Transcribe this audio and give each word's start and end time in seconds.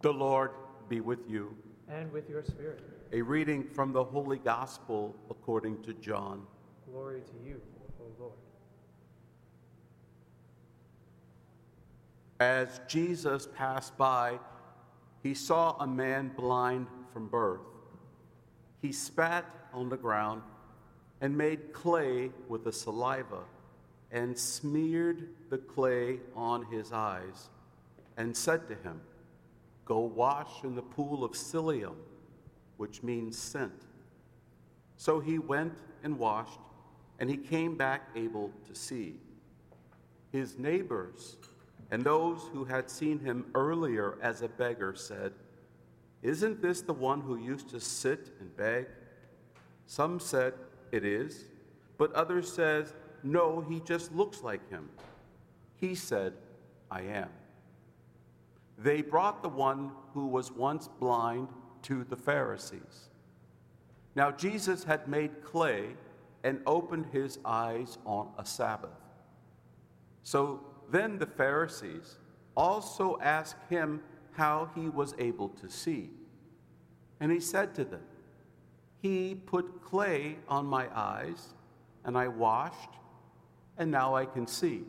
The 0.00 0.12
Lord 0.12 0.52
be 0.88 1.00
with 1.00 1.28
you. 1.28 1.54
And 1.88 2.10
with 2.12 2.28
your 2.28 2.42
spirit. 2.42 2.82
A 3.12 3.20
reading 3.20 3.64
from 3.64 3.92
the 3.92 4.02
Holy 4.02 4.38
Gospel 4.38 5.14
according 5.28 5.82
to 5.82 5.92
John. 5.94 6.46
Glory 6.90 7.20
to 7.20 7.48
you, 7.48 7.60
O 8.00 8.04
Lord. 8.18 8.32
As 12.38 12.80
Jesus 12.88 13.46
passed 13.54 13.98
by, 13.98 14.38
he 15.22 15.34
saw 15.34 15.76
a 15.78 15.86
man 15.86 16.30
blind 16.34 16.86
from 17.12 17.28
birth. 17.28 17.60
He 18.80 18.92
spat 18.92 19.44
on 19.74 19.90
the 19.90 19.98
ground 19.98 20.42
and 21.20 21.36
made 21.36 21.74
clay 21.74 22.30
with 22.48 22.64
the 22.64 22.72
saliva 22.72 23.42
and 24.10 24.38
smeared 24.38 25.28
the 25.50 25.58
clay 25.58 26.20
on 26.34 26.64
his 26.66 26.92
eyes 26.92 27.50
and 28.16 28.34
said 28.34 28.66
to 28.68 28.74
him, 28.76 29.00
Go 29.90 29.98
wash 29.98 30.62
in 30.62 30.76
the 30.76 30.82
pool 30.82 31.24
of 31.24 31.34
Siloam, 31.34 31.96
which 32.76 33.02
means 33.02 33.36
sent. 33.36 33.88
So 34.96 35.18
he 35.18 35.40
went 35.40 35.76
and 36.04 36.16
washed, 36.16 36.60
and 37.18 37.28
he 37.28 37.36
came 37.36 37.76
back 37.76 38.02
able 38.14 38.52
to 38.68 38.74
see. 38.76 39.16
His 40.30 40.56
neighbors 40.56 41.38
and 41.90 42.04
those 42.04 42.38
who 42.52 42.64
had 42.64 42.88
seen 42.88 43.18
him 43.18 43.46
earlier 43.56 44.16
as 44.22 44.42
a 44.42 44.48
beggar 44.48 44.94
said, 44.94 45.32
Isn't 46.22 46.62
this 46.62 46.82
the 46.82 46.92
one 46.92 47.20
who 47.20 47.36
used 47.36 47.68
to 47.70 47.80
sit 47.80 48.30
and 48.38 48.56
beg? 48.56 48.86
Some 49.86 50.20
said, 50.20 50.54
It 50.92 51.04
is. 51.04 51.46
But 51.98 52.12
others 52.12 52.52
said, 52.52 52.92
No, 53.24 53.60
he 53.68 53.80
just 53.80 54.14
looks 54.14 54.44
like 54.44 54.70
him. 54.70 54.88
He 55.74 55.96
said, 55.96 56.34
I 56.92 57.02
am. 57.02 57.30
They 58.82 59.02
brought 59.02 59.42
the 59.42 59.48
one 59.48 59.92
who 60.14 60.26
was 60.26 60.50
once 60.50 60.88
blind 60.88 61.48
to 61.82 62.04
the 62.04 62.16
Pharisees. 62.16 63.10
Now 64.14 64.30
Jesus 64.30 64.84
had 64.84 65.06
made 65.06 65.44
clay 65.44 65.96
and 66.42 66.62
opened 66.66 67.06
his 67.12 67.38
eyes 67.44 67.98
on 68.06 68.30
a 68.38 68.44
Sabbath. 68.46 68.90
So 70.22 70.64
then 70.90 71.18
the 71.18 71.26
Pharisees 71.26 72.18
also 72.56 73.18
asked 73.20 73.62
him 73.68 74.02
how 74.32 74.70
he 74.74 74.88
was 74.88 75.14
able 75.18 75.50
to 75.50 75.68
see. 75.68 76.10
And 77.20 77.30
he 77.30 77.40
said 77.40 77.74
to 77.74 77.84
them, 77.84 78.02
He 79.02 79.34
put 79.34 79.82
clay 79.84 80.38
on 80.48 80.64
my 80.64 80.88
eyes, 80.94 81.54
and 82.04 82.16
I 82.16 82.28
washed, 82.28 82.90
and 83.76 83.90
now 83.90 84.14
I 84.14 84.24
can 84.24 84.46
see. 84.46 84.84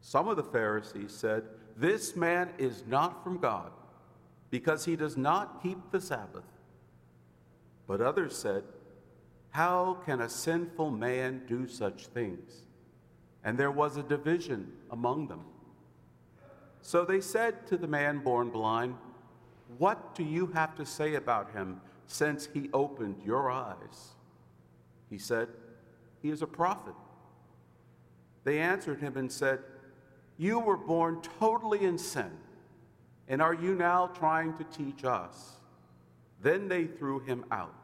Some 0.00 0.28
of 0.28 0.36
the 0.36 0.42
Pharisees 0.42 1.12
said, 1.12 1.44
This 1.78 2.16
man 2.16 2.50
is 2.58 2.84
not 2.86 3.22
from 3.22 3.38
God, 3.38 3.70
because 4.50 4.84
he 4.84 4.96
does 4.96 5.16
not 5.16 5.62
keep 5.62 5.78
the 5.90 6.00
Sabbath. 6.00 6.44
But 7.86 8.00
others 8.00 8.36
said, 8.36 8.64
How 9.50 9.98
can 10.04 10.20
a 10.20 10.28
sinful 10.28 10.90
man 10.90 11.42
do 11.46 11.68
such 11.68 12.06
things? 12.08 12.62
and 13.44 13.56
there 13.56 13.70
was 13.70 13.96
a 13.96 14.02
division 14.02 14.70
among 14.90 15.28
them. 15.28 15.40
So 16.82 17.04
they 17.04 17.20
said 17.20 17.66
to 17.68 17.76
the 17.76 17.86
man 17.86 18.18
born 18.18 18.50
blind, 18.50 18.94
What 19.78 20.14
do 20.14 20.24
you 20.24 20.48
have 20.48 20.74
to 20.76 20.86
say 20.86 21.14
about 21.14 21.52
him 21.52 21.80
since 22.06 22.48
he 22.52 22.70
opened 22.72 23.22
your 23.24 23.50
eyes? 23.50 24.14
He 25.10 25.18
said, 25.18 25.48
He 26.22 26.30
is 26.30 26.42
a 26.42 26.46
prophet. 26.46 26.94
They 28.44 28.58
answered 28.58 29.00
him 29.00 29.16
and 29.16 29.30
said, 29.30 29.60
You 30.38 30.60
were 30.60 30.76
born 30.76 31.20
totally 31.40 31.84
in 31.84 31.98
sin, 31.98 32.30
and 33.26 33.42
are 33.42 33.54
you 33.54 33.74
now 33.74 34.06
trying 34.06 34.56
to 34.56 34.64
teach 34.64 35.04
us? 35.04 35.58
Then 36.40 36.68
they 36.68 36.84
threw 36.84 37.18
him 37.18 37.44
out. 37.50 37.74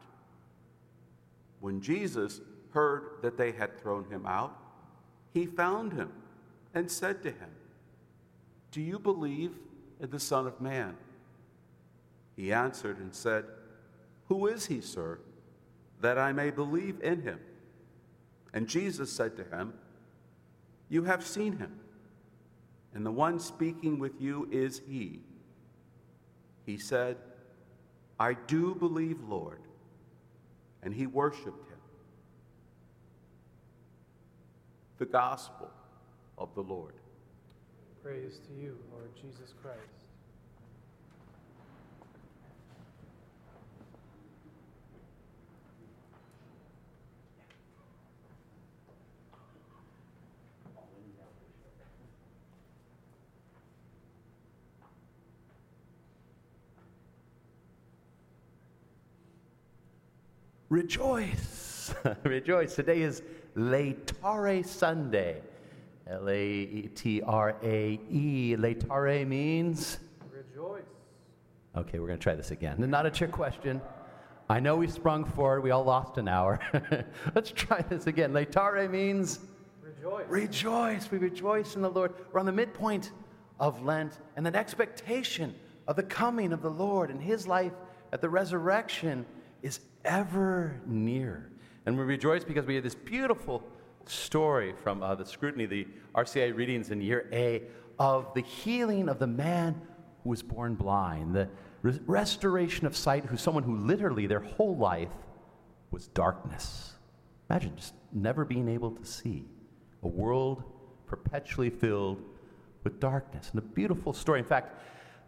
When 1.59 1.81
Jesus 1.81 2.39
heard 2.71 3.17
that 3.21 3.37
they 3.37 3.51
had 3.51 3.77
thrown 3.79 4.05
him 4.09 4.25
out, 4.25 4.57
he 5.33 5.45
found 5.45 5.93
him 5.93 6.11
and 6.73 6.89
said 6.89 7.21
to 7.23 7.29
him, 7.29 7.49
Do 8.71 8.81
you 8.81 8.99
believe 8.99 9.51
in 9.99 10.09
the 10.09 10.19
Son 10.19 10.47
of 10.47 10.61
Man? 10.61 10.95
He 12.37 12.53
answered 12.53 12.99
and 12.99 13.13
said, 13.13 13.45
Who 14.27 14.47
is 14.47 14.65
he, 14.67 14.79
sir, 14.79 15.19
that 16.01 16.17
I 16.17 16.31
may 16.31 16.51
believe 16.51 17.01
in 17.01 17.21
him? 17.21 17.39
And 18.53 18.67
Jesus 18.67 19.11
said 19.11 19.35
to 19.37 19.43
him, 19.43 19.73
You 20.87 21.03
have 21.03 21.25
seen 21.25 21.57
him, 21.57 21.79
and 22.95 23.05
the 23.05 23.11
one 23.11 23.39
speaking 23.39 23.99
with 23.99 24.19
you 24.19 24.49
is 24.51 24.81
he. 24.87 25.21
He 26.65 26.77
said, 26.77 27.17
I 28.19 28.33
do 28.33 28.73
believe, 28.73 29.21
Lord. 29.27 29.61
And 30.81 30.93
he 30.93 31.05
worshiped 31.05 31.69
him. 31.69 31.75
the 34.97 35.05
gospel 35.05 35.69
of 36.37 36.53
the 36.55 36.61
Lord. 36.61 36.93
Praise 38.03 38.39
to 38.47 38.53
you, 38.61 38.77
Lord 38.91 39.09
Jesus 39.15 39.53
Christ. 39.61 40.04
Rejoice! 60.75 61.93
Rejoice. 62.23 62.75
Today 62.75 63.01
is 63.01 63.21
Laetare 63.55 64.65
Sunday. 64.65 65.41
L 66.05 66.27
A 66.27 66.65
T 66.93 67.21
R 67.21 67.55
A 67.63 67.97
E. 68.11 68.57
Laetare 68.59 69.25
means? 69.25 69.99
Rejoice. 70.29 70.83
Okay, 71.77 71.99
we're 71.99 72.07
going 72.07 72.19
to 72.19 72.23
try 72.23 72.35
this 72.35 72.51
again. 72.51 72.75
Not 72.77 73.05
a 73.05 73.09
trick 73.09 73.31
question. 73.31 73.79
I 74.49 74.59
know 74.59 74.75
we 74.75 74.89
sprung 74.89 75.23
forward. 75.23 75.61
We 75.61 75.71
all 75.71 75.85
lost 75.85 76.17
an 76.17 76.27
hour. 76.27 76.59
Let's 77.33 77.51
try 77.51 77.81
this 77.81 78.07
again. 78.07 78.33
Laetare 78.33 78.91
means? 78.91 79.39
Rejoice. 79.81 80.25
Rejoice. 80.27 81.09
We 81.09 81.19
rejoice 81.19 81.77
in 81.77 81.83
the 81.83 81.89
Lord. 81.89 82.13
We're 82.33 82.41
on 82.41 82.45
the 82.45 82.51
midpoint 82.51 83.13
of 83.61 83.81
Lent 83.81 84.19
and 84.35 84.45
an 84.45 84.55
expectation 84.55 85.55
of 85.87 85.95
the 85.95 86.03
coming 86.03 86.51
of 86.51 86.61
the 86.61 86.69
Lord 86.69 87.11
and 87.11 87.21
his 87.21 87.47
life 87.47 87.71
at 88.11 88.19
the 88.19 88.27
resurrection 88.27 89.25
is 89.61 89.79
ever 90.05 90.79
near. 90.85 91.49
And 91.85 91.97
we 91.97 92.03
rejoice 92.03 92.43
because 92.43 92.65
we 92.65 92.75
have 92.75 92.83
this 92.83 92.95
beautiful 92.95 93.63
story 94.05 94.73
from 94.83 95.03
uh, 95.03 95.15
the 95.15 95.25
scrutiny, 95.25 95.65
the 95.65 95.87
RCIA 96.15 96.55
readings 96.55 96.91
in 96.91 97.01
year 97.01 97.27
A, 97.33 97.63
of 97.99 98.33
the 98.33 98.41
healing 98.41 99.09
of 99.09 99.19
the 99.19 99.27
man 99.27 99.81
who 100.23 100.29
was 100.29 100.41
born 100.41 100.75
blind, 100.75 101.35
the 101.35 101.49
re- 101.81 101.99
restoration 102.05 102.85
of 102.85 102.95
sight, 102.95 103.25
who's 103.25 103.41
someone 103.41 103.63
who 103.63 103.75
literally 103.75 104.27
their 104.27 104.39
whole 104.39 104.77
life 104.77 105.09
was 105.91 106.07
darkness. 106.07 106.93
Imagine 107.49 107.75
just 107.75 107.93
never 108.11 108.45
being 108.45 108.67
able 108.67 108.91
to 108.91 109.05
see. 109.05 109.45
A 110.03 110.07
world 110.07 110.63
perpetually 111.05 111.69
filled 111.69 112.21
with 112.83 112.99
darkness. 112.99 113.49
And 113.51 113.59
a 113.59 113.65
beautiful 113.65 114.13
story. 114.13 114.39
In 114.39 114.45
fact, 114.45 114.79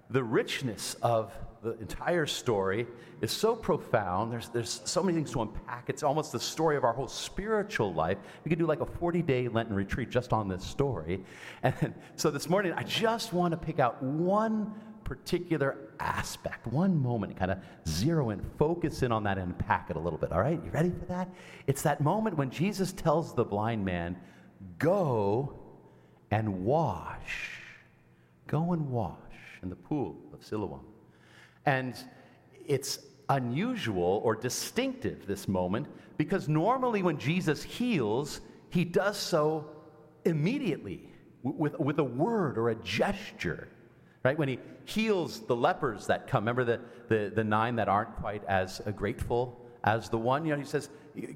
the 0.09 0.23
richness 0.23 0.95
of 1.01 1.31
the 1.63 1.77
entire 1.79 2.25
story 2.25 2.87
is 3.21 3.31
so 3.31 3.55
profound. 3.55 4.31
There's, 4.31 4.49
there's 4.49 4.81
so 4.85 5.03
many 5.03 5.17
things 5.17 5.31
to 5.31 5.41
unpack. 5.41 5.85
It's 5.89 6.03
almost 6.03 6.31
the 6.31 6.39
story 6.39 6.77
of 6.77 6.83
our 6.83 6.93
whole 6.93 7.07
spiritual 7.07 7.93
life. 7.93 8.17
We 8.45 8.49
could 8.49 8.59
do 8.59 8.65
like 8.65 8.81
a 8.81 8.85
40 8.85 9.21
day 9.21 9.47
Lenten 9.47 9.75
retreat 9.75 10.09
just 10.09 10.33
on 10.33 10.47
this 10.47 10.63
story. 10.63 11.23
And 11.63 11.93
so 12.15 12.29
this 12.29 12.49
morning, 12.49 12.73
I 12.73 12.83
just 12.83 13.33
want 13.33 13.51
to 13.51 13.57
pick 13.57 13.79
out 13.79 14.01
one 14.01 14.73
particular 15.03 15.77
aspect, 15.99 16.67
one 16.67 17.01
moment, 17.01 17.37
kind 17.37 17.51
of 17.51 17.59
zero 17.87 18.29
in, 18.29 18.41
focus 18.57 19.03
in 19.03 19.11
on 19.11 19.23
that, 19.23 19.37
and 19.37 19.53
unpack 19.53 19.89
it 19.89 19.95
a 19.95 19.99
little 19.99 20.19
bit. 20.19 20.31
All 20.31 20.41
right, 20.41 20.59
you 20.63 20.69
ready 20.71 20.91
for 20.91 21.05
that? 21.05 21.29
It's 21.65 21.81
that 21.83 22.01
moment 22.01 22.37
when 22.37 22.49
Jesus 22.49 22.91
tells 22.91 23.33
the 23.33 23.43
blind 23.43 23.83
man, 23.83 24.17
Go 24.79 25.53
and 26.31 26.65
wash. 26.65 27.61
Go 28.47 28.73
and 28.73 28.89
wash 28.89 29.26
in 29.61 29.69
the 29.69 29.75
pool 29.75 30.17
of 30.33 30.43
Siloam. 30.43 30.85
And 31.65 31.95
it's 32.65 32.99
unusual 33.29 34.21
or 34.23 34.35
distinctive, 34.35 35.27
this 35.27 35.47
moment, 35.47 35.87
because 36.17 36.47
normally 36.47 37.03
when 37.03 37.17
Jesus 37.17 37.63
heals, 37.63 38.41
he 38.69 38.85
does 38.85 39.17
so 39.17 39.69
immediately 40.25 41.09
with, 41.43 41.79
with 41.79 41.99
a 41.99 42.03
word 42.03 42.57
or 42.57 42.69
a 42.69 42.75
gesture. 42.75 43.69
Right? 44.23 44.37
When 44.37 44.49
he 44.49 44.59
heals 44.85 45.41
the 45.41 45.55
lepers 45.55 46.07
that 46.07 46.27
come, 46.27 46.43
remember 46.43 46.63
the, 46.63 46.81
the, 47.07 47.31
the 47.33 47.43
nine 47.43 47.75
that 47.77 47.87
aren't 47.87 48.15
quite 48.17 48.43
as 48.45 48.81
uh, 48.85 48.91
grateful 48.91 49.65
as 49.83 50.09
the 50.09 50.17
one? 50.17 50.45
You 50.45 50.53
know, 50.53 50.59
he 50.59 50.65
says, 50.65 50.89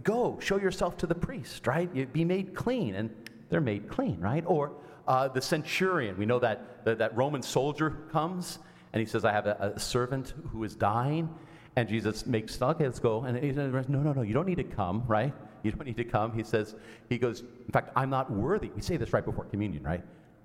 Go, 0.03 0.37
show 0.39 0.57
yourself 0.57 0.97
to 0.97 1.07
the 1.07 1.15
priest, 1.15 1.65
right? 1.65 1.89
You 1.93 2.05
be 2.05 2.25
made 2.25 2.53
clean. 2.53 2.95
And 2.95 3.09
they're 3.49 3.61
made 3.61 3.89
clean, 3.89 4.19
right? 4.19 4.43
Or 4.47 4.71
uh, 5.07 5.27
the 5.27 5.41
centurion, 5.41 6.17
we 6.17 6.25
know 6.25 6.39
that, 6.39 6.85
that, 6.85 6.97
that 6.99 7.15
Roman 7.15 7.41
soldier 7.41 7.89
comes 8.11 8.59
And 8.93 8.99
he 8.99 9.05
says, 9.05 9.23
I 9.25 9.31
have 9.31 9.47
a, 9.47 9.73
a 9.75 9.79
servant 9.79 10.33
who 10.51 10.63
is 10.63 10.75
dying. 10.75 11.29
And 11.75 11.87
Jesus 11.87 12.25
makes, 12.25 12.61
okay, 12.61 12.85
let's 12.85 12.99
go. 12.99 13.23
And 13.23 13.37
he 13.37 13.53
says, 13.53 13.71
no, 13.87 13.99
no, 13.99 14.11
no, 14.11 14.21
you 14.21 14.33
don't 14.33 14.47
need 14.47 14.57
to 14.57 14.63
come, 14.63 15.03
right? 15.07 15.33
You 15.63 15.71
don't 15.71 15.85
need 15.85 15.97
to 15.97 16.03
come. 16.03 16.33
He 16.33 16.43
says, 16.43 16.73
he 17.07 17.19
goes, 17.19 17.41
in 17.41 17.71
fact, 17.71 17.91
I'm 17.95 18.09
not 18.09 18.31
worthy. 18.31 18.71
We 18.75 18.81
say 18.81 18.97
this 18.97 19.13
right 19.13 19.23
before 19.23 19.45
communion, 19.45 19.83
right? 19.83 20.01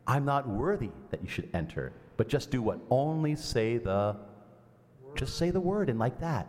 I'm 0.06 0.26
not 0.26 0.46
worthy 0.46 0.90
that 1.10 1.22
you 1.22 1.28
should 1.30 1.48
enter, 1.54 1.94
but 2.18 2.28
just 2.28 2.50
do 2.50 2.60
what? 2.60 2.80
Only 2.90 3.34
say 3.34 3.78
the, 3.78 4.14
just 5.14 5.38
say 5.38 5.50
the 5.50 5.58
word, 5.58 5.88
and 5.88 5.98
like 5.98 6.20
that, 6.20 6.46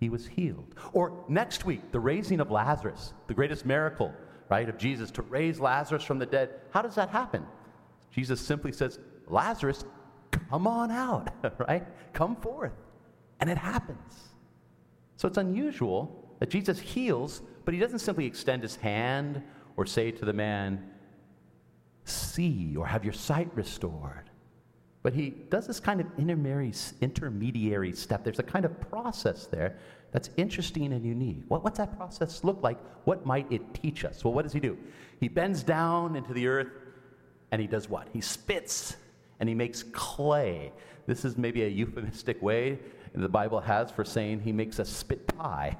he 0.00 0.08
was 0.08 0.26
healed. 0.26 0.74
Or 0.92 1.24
next 1.28 1.64
week, 1.64 1.92
the 1.92 2.00
raising 2.00 2.40
of 2.40 2.50
Lazarus, 2.50 3.14
the 3.28 3.34
greatest 3.34 3.64
miracle, 3.64 4.12
right, 4.52 4.68
of 4.68 4.76
Jesus 4.76 5.10
to 5.10 5.22
raise 5.22 5.58
Lazarus 5.58 6.04
from 6.04 6.18
the 6.18 6.26
dead. 6.26 6.50
How 6.72 6.82
does 6.82 6.94
that 6.96 7.08
happen? 7.08 7.42
Jesus 8.10 8.38
simply 8.38 8.70
says, 8.70 8.98
Lazarus, 9.26 9.86
come 10.30 10.66
on 10.66 10.90
out, 10.90 11.30
right? 11.66 11.86
Come 12.12 12.36
forth. 12.36 12.74
And 13.40 13.48
it 13.48 13.56
happens. 13.56 14.12
So 15.16 15.26
it's 15.26 15.38
unusual 15.38 16.36
that 16.38 16.50
Jesus 16.50 16.78
heals, 16.78 17.40
but 17.64 17.72
he 17.72 17.80
doesn't 17.80 18.00
simply 18.00 18.26
extend 18.26 18.62
his 18.62 18.76
hand 18.76 19.42
or 19.78 19.86
say 19.86 20.10
to 20.10 20.24
the 20.26 20.34
man, 20.34 20.86
See 22.04 22.76
or 22.76 22.86
have 22.86 23.04
your 23.04 23.14
sight 23.14 23.48
restored. 23.54 24.28
But 25.02 25.14
he 25.14 25.30
does 25.30 25.66
this 25.66 25.80
kind 25.80 26.00
of 26.00 26.06
intermediary 26.18 27.92
step. 27.92 28.22
There's 28.22 28.38
a 28.38 28.44
kind 28.44 28.64
of 28.64 28.80
process 28.80 29.46
there 29.46 29.76
that's 30.12 30.30
interesting 30.36 30.92
and 30.92 31.04
unique. 31.04 31.42
What, 31.48 31.64
what's 31.64 31.78
that 31.78 31.96
process 31.96 32.44
look 32.44 32.62
like? 32.62 32.78
What 33.04 33.26
might 33.26 33.50
it 33.50 33.62
teach 33.74 34.04
us? 34.04 34.24
Well, 34.24 34.32
what 34.32 34.42
does 34.42 34.52
he 34.52 34.60
do? 34.60 34.78
He 35.18 35.28
bends 35.28 35.62
down 35.62 36.14
into 36.14 36.32
the 36.32 36.46
earth 36.46 36.72
and 37.50 37.60
he 37.60 37.66
does 37.66 37.88
what? 37.88 38.08
He 38.12 38.20
spits 38.20 38.96
and 39.40 39.48
he 39.48 39.54
makes 39.54 39.82
clay. 39.82 40.72
This 41.06 41.24
is 41.24 41.36
maybe 41.36 41.64
a 41.64 41.68
euphemistic 41.68 42.40
way 42.40 42.78
the 43.14 43.28
Bible 43.28 43.60
has 43.60 43.90
for 43.90 44.04
saying 44.04 44.40
he 44.40 44.52
makes 44.52 44.78
a 44.78 44.84
spit 44.84 45.26
pie. 45.26 45.76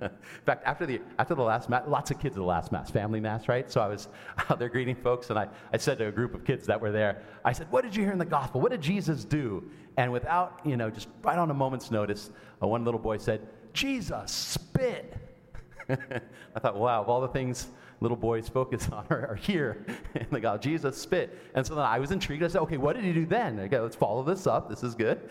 In 0.00 0.10
fact, 0.44 0.64
after 0.64 0.86
the, 0.86 1.00
after 1.18 1.34
the 1.34 1.42
last 1.42 1.68
mass, 1.68 1.84
lots 1.86 2.10
of 2.10 2.18
kids 2.18 2.36
at 2.36 2.40
the 2.40 2.46
last 2.46 2.72
mass, 2.72 2.90
family 2.90 3.20
mass, 3.20 3.48
right? 3.48 3.70
So 3.70 3.80
I 3.80 3.88
was 3.88 4.08
out 4.50 4.58
there 4.58 4.68
greeting 4.68 4.96
folks, 4.96 5.30
and 5.30 5.38
I, 5.38 5.48
I 5.72 5.76
said 5.76 5.98
to 5.98 6.08
a 6.08 6.12
group 6.12 6.34
of 6.34 6.44
kids 6.44 6.66
that 6.66 6.80
were 6.80 6.92
there, 6.92 7.22
I 7.44 7.52
said, 7.52 7.70
What 7.70 7.84
did 7.84 7.94
you 7.94 8.02
hear 8.02 8.12
in 8.12 8.18
the 8.18 8.24
gospel? 8.24 8.60
What 8.60 8.72
did 8.72 8.80
Jesus 8.80 9.24
do? 9.24 9.68
And 9.96 10.12
without, 10.12 10.60
you 10.64 10.76
know, 10.76 10.90
just 10.90 11.08
right 11.22 11.38
on 11.38 11.50
a 11.50 11.54
moment's 11.54 11.90
notice, 11.90 12.30
uh, 12.62 12.66
one 12.66 12.84
little 12.84 13.00
boy 13.00 13.18
said, 13.18 13.46
Jesus 13.72 14.30
spit. 14.30 15.16
I 15.88 16.60
thought, 16.60 16.76
wow, 16.76 17.00
of 17.00 17.08
all 17.08 17.20
the 17.20 17.28
things 17.28 17.68
little 18.00 18.16
boys 18.16 18.48
focus 18.48 18.88
on 18.92 19.06
are, 19.10 19.30
are 19.30 19.34
here 19.34 19.84
in 20.14 20.26
the 20.30 20.40
God, 20.40 20.62
Jesus 20.62 20.96
spit. 20.96 21.36
And 21.54 21.66
so 21.66 21.74
then 21.74 21.84
I 21.84 21.98
was 21.98 22.10
intrigued. 22.10 22.42
I 22.42 22.48
said, 22.48 22.60
okay, 22.62 22.76
what 22.76 22.96
did 22.96 23.04
he 23.04 23.12
do 23.12 23.26
then? 23.26 23.58
Okay, 23.60 23.78
let's 23.78 23.96
follow 23.96 24.22
this 24.22 24.46
up. 24.46 24.68
This 24.68 24.82
is 24.82 24.94
good. 24.94 25.28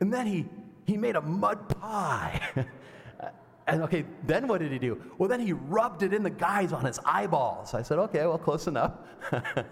And 0.00 0.12
then 0.12 0.26
he, 0.26 0.46
he 0.86 0.96
made 0.96 1.16
a 1.16 1.20
mud 1.20 1.68
pie. 1.68 2.40
And 3.70 3.82
okay, 3.82 4.04
then 4.26 4.48
what 4.48 4.60
did 4.60 4.72
he 4.72 4.78
do? 4.78 5.00
Well, 5.16 5.28
then 5.28 5.40
he 5.40 5.52
rubbed 5.52 6.02
it 6.02 6.12
in 6.12 6.22
the 6.22 6.30
guys 6.30 6.72
on 6.72 6.84
his 6.84 6.98
eyeballs. 7.04 7.72
I 7.72 7.82
said, 7.82 7.98
okay, 8.00 8.26
well, 8.26 8.38
close 8.38 8.66
enough. 8.66 8.94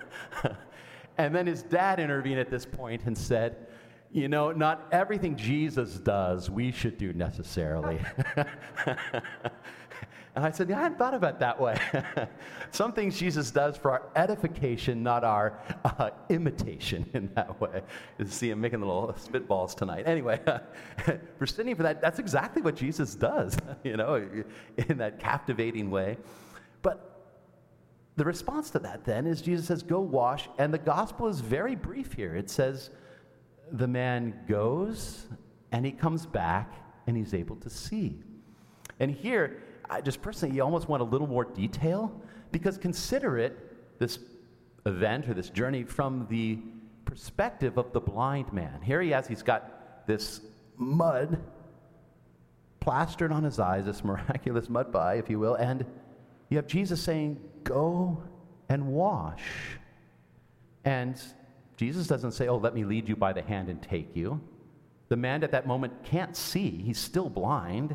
and 1.18 1.34
then 1.34 1.46
his 1.46 1.62
dad 1.62 1.98
intervened 1.98 2.38
at 2.38 2.48
this 2.48 2.64
point 2.64 3.06
and 3.06 3.18
said, 3.18 3.66
you 4.12 4.28
know, 4.28 4.52
not 4.52 4.86
everything 4.92 5.36
Jesus 5.36 5.94
does 5.98 6.48
we 6.48 6.70
should 6.70 6.96
do 6.96 7.12
necessarily. 7.12 7.98
And 10.36 10.44
I 10.44 10.50
said, 10.50 10.68
yeah, 10.68 10.78
I 10.78 10.82
hadn't 10.82 10.98
thought 10.98 11.14
about 11.14 11.34
it 11.34 11.40
that 11.40 11.60
way. 11.60 11.76
Some 12.70 12.92
things 12.92 13.18
Jesus 13.18 13.50
does 13.50 13.76
for 13.76 13.90
our 13.90 14.02
edification, 14.14 15.02
not 15.02 15.24
our 15.24 15.58
uh, 15.84 16.10
imitation 16.28 17.08
in 17.14 17.30
that 17.34 17.60
way. 17.60 17.82
You 18.18 18.26
see 18.26 18.50
him 18.50 18.60
making 18.60 18.80
little 18.80 19.14
spitballs 19.18 19.74
tonight. 19.74 20.04
Anyway, 20.06 20.40
we're 21.38 21.46
sitting 21.46 21.74
for 21.74 21.82
that. 21.82 22.00
That's 22.00 22.18
exactly 22.18 22.62
what 22.62 22.76
Jesus 22.76 23.14
does, 23.14 23.56
you 23.84 23.96
know, 23.96 24.28
in 24.76 24.98
that 24.98 25.18
captivating 25.18 25.90
way. 25.90 26.18
But 26.82 27.08
the 28.16 28.24
response 28.24 28.70
to 28.70 28.78
that 28.80 29.04
then 29.04 29.26
is 29.26 29.40
Jesus 29.40 29.66
says, 29.66 29.82
go 29.82 30.00
wash. 30.00 30.48
And 30.58 30.72
the 30.72 30.78
gospel 30.78 31.28
is 31.28 31.40
very 31.40 31.74
brief 31.74 32.12
here. 32.12 32.36
It 32.36 32.50
says, 32.50 32.90
the 33.72 33.88
man 33.88 34.40
goes 34.48 35.26
and 35.72 35.84
he 35.84 35.92
comes 35.92 36.26
back 36.26 36.74
and 37.06 37.16
he's 37.16 37.34
able 37.34 37.56
to 37.56 37.70
see. 37.70 38.20
And 39.00 39.10
here, 39.10 39.62
I 39.90 40.00
just 40.00 40.20
personally, 40.20 40.56
you 40.56 40.62
almost 40.62 40.88
want 40.88 41.02
a 41.02 41.04
little 41.04 41.26
more 41.26 41.44
detail 41.44 42.20
because 42.52 42.76
consider 42.78 43.38
it, 43.38 43.98
this 43.98 44.18
event 44.86 45.28
or 45.28 45.34
this 45.34 45.50
journey, 45.50 45.84
from 45.84 46.26
the 46.28 46.58
perspective 47.04 47.78
of 47.78 47.92
the 47.92 48.00
blind 48.00 48.52
man. 48.52 48.80
Here 48.82 49.00
he 49.00 49.10
has, 49.10 49.26
he's 49.26 49.42
got 49.42 50.06
this 50.06 50.40
mud 50.76 51.38
plastered 52.80 53.32
on 53.32 53.44
his 53.44 53.58
eyes, 53.58 53.84
this 53.86 54.04
miraculous 54.04 54.68
mud 54.68 54.92
pie, 54.92 55.14
if 55.14 55.28
you 55.28 55.38
will, 55.38 55.54
and 55.54 55.84
you 56.48 56.56
have 56.56 56.66
Jesus 56.66 57.02
saying, 57.02 57.40
Go 57.64 58.22
and 58.68 58.86
wash. 58.86 59.42
And 60.84 61.20
Jesus 61.76 62.06
doesn't 62.06 62.32
say, 62.32 62.48
Oh, 62.48 62.56
let 62.56 62.74
me 62.74 62.84
lead 62.84 63.08
you 63.08 63.16
by 63.16 63.32
the 63.32 63.42
hand 63.42 63.68
and 63.68 63.82
take 63.82 64.14
you. 64.16 64.40
The 65.08 65.16
man 65.16 65.42
at 65.42 65.50
that 65.52 65.66
moment 65.66 65.92
can't 66.04 66.36
see, 66.36 66.70
he's 66.70 66.98
still 66.98 67.28
blind. 67.28 67.94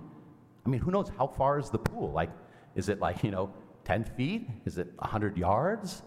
I 0.65 0.69
mean, 0.69 0.79
who 0.79 0.91
knows 0.91 1.11
how 1.17 1.27
far 1.27 1.59
is 1.59 1.69
the 1.69 1.77
pool? 1.77 2.11
Like, 2.11 2.29
is 2.75 2.89
it 2.89 2.99
like, 2.99 3.23
you 3.23 3.31
know, 3.31 3.53
10 3.85 4.05
feet? 4.05 4.49
Is 4.65 4.77
it 4.77 4.87
100 4.97 5.37
yards? 5.37 6.03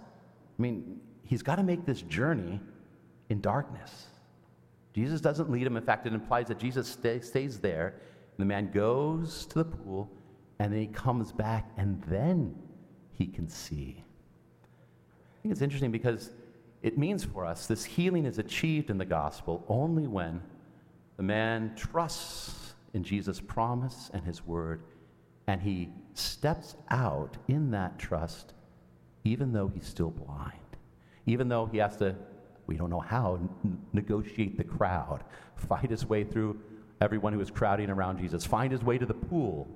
I 0.59 0.63
mean, 0.63 1.01
he's 1.25 1.43
got 1.43 1.57
to 1.57 1.63
make 1.63 1.85
this 1.85 2.03
journey 2.03 2.61
in 3.29 3.41
darkness. 3.41 4.07
Jesus 4.95 5.21
doesn't 5.21 5.51
lead 5.51 5.67
him. 5.67 5.77
In 5.77 5.83
fact, 5.83 6.07
it 6.07 6.15
implies 6.15 6.49
that 6.49 6.59
Jesus 6.59 6.89
stay, 6.89 7.21
stays 7.21 7.59
there. 7.59 7.89
And 7.89 8.39
the 8.39 8.47
man 8.47 8.71
goes 8.71 9.45
to 9.47 9.59
the 9.59 9.65
pool, 9.65 10.11
and 10.59 10.73
then 10.73 10.81
he 10.81 10.87
comes 10.87 11.33
back, 11.33 11.71
and 11.77 12.03
then 12.09 12.55
he 13.13 13.27
can 13.27 13.49
see. 13.49 14.03
I 14.63 15.43
think 15.43 15.53
it's 15.53 15.63
interesting 15.63 15.91
because 15.91 16.33
it 16.83 16.97
means 16.97 17.25
for 17.25 17.45
us 17.45 17.67
this 17.67 17.85
healing 17.85 18.25
is 18.25 18.39
achieved 18.39 18.91
in 18.91 18.99
the 18.99 19.05
gospel 19.05 19.65
only 19.69 20.07
when 20.07 20.41
the 21.17 21.23
man 21.23 21.73
trusts 21.77 22.55
in 22.97 23.05
Jesus' 23.05 23.41
promise 23.41 24.11
and 24.13 24.25
his 24.25 24.45
word, 24.45 24.83
and 25.47 25.61
he 25.61 25.91
steps 26.15 26.75
out 26.91 27.37
in 27.47 27.71
that 27.71 27.99
trust, 27.99 28.55
even 29.25 29.53
though 29.53 29.69
he's 29.69 29.87
still 29.87 30.11
blind, 30.11 30.53
even 31.27 31.49
though 31.49 31.67
he 31.67 31.79
has 31.79 31.97
to, 31.99 32.17
we 32.67 32.77
don't 32.77 32.91
know 32.91 33.01
how, 33.01 33.35
n- 33.37 33.79
negotiate 33.93 34.57
the 34.57 34.65
crowd, 34.65 35.23
fight 35.55 35.91
his 35.91 36.07
way 36.07 36.25
through 36.25 36.59
everyone 37.01 37.33
who 37.33 37.41
is 37.41 37.51
crowding 37.51 37.91
around 37.91 38.19
Jesus, 38.19 38.45
find 38.45 38.73
his 38.73 38.83
way 38.83 38.97
to 38.99 39.07
the 39.07 39.15
pool, 39.15 39.69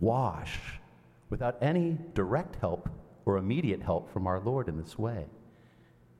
wash, 0.00 0.58
without 1.28 1.58
any 1.60 1.98
direct 2.14 2.56
help 2.56 2.88
or 3.26 3.36
immediate 3.36 3.82
help 3.82 4.10
from 4.12 4.26
our 4.26 4.40
Lord 4.40 4.68
in 4.68 4.78
this 4.78 4.98
way. 4.98 5.26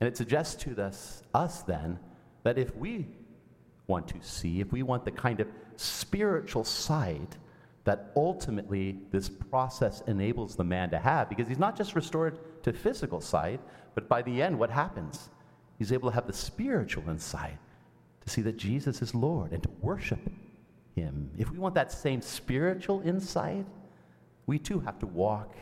And 0.00 0.08
it 0.08 0.16
suggests 0.16 0.62
to 0.64 0.82
us, 0.82 1.22
us 1.32 1.62
then 1.62 1.98
that 2.42 2.58
if 2.58 2.76
we 2.76 3.06
want 3.86 4.08
to 4.08 4.16
see, 4.20 4.60
if 4.60 4.72
we 4.72 4.82
want 4.82 5.04
the 5.04 5.10
kind 5.10 5.40
of 5.40 5.48
spiritual 5.76 6.64
sight 6.64 7.36
that 7.84 8.12
ultimately 8.16 8.98
this 9.10 9.28
process 9.28 10.02
enables 10.06 10.56
the 10.56 10.64
man 10.64 10.90
to 10.90 10.98
have, 10.98 11.28
because 11.28 11.46
he's 11.46 11.58
not 11.58 11.76
just 11.76 11.94
restored 11.94 12.38
to 12.62 12.72
physical 12.72 13.20
sight, 13.20 13.60
but 13.94 14.08
by 14.08 14.22
the 14.22 14.42
end, 14.42 14.58
what 14.58 14.70
happens? 14.70 15.28
He's 15.78 15.92
able 15.92 16.08
to 16.08 16.14
have 16.14 16.26
the 16.26 16.32
spiritual 16.32 17.08
insight 17.10 17.58
to 18.22 18.30
see 18.30 18.40
that 18.42 18.56
Jesus 18.56 19.02
is 19.02 19.14
Lord 19.14 19.52
and 19.52 19.62
to 19.62 19.68
worship 19.82 20.20
him. 20.94 21.30
If 21.36 21.50
we 21.50 21.58
want 21.58 21.74
that 21.74 21.92
same 21.92 22.22
spiritual 22.22 23.02
insight, 23.02 23.66
we 24.46 24.58
too 24.58 24.80
have 24.80 24.98
to 25.00 25.06
walk 25.06 25.54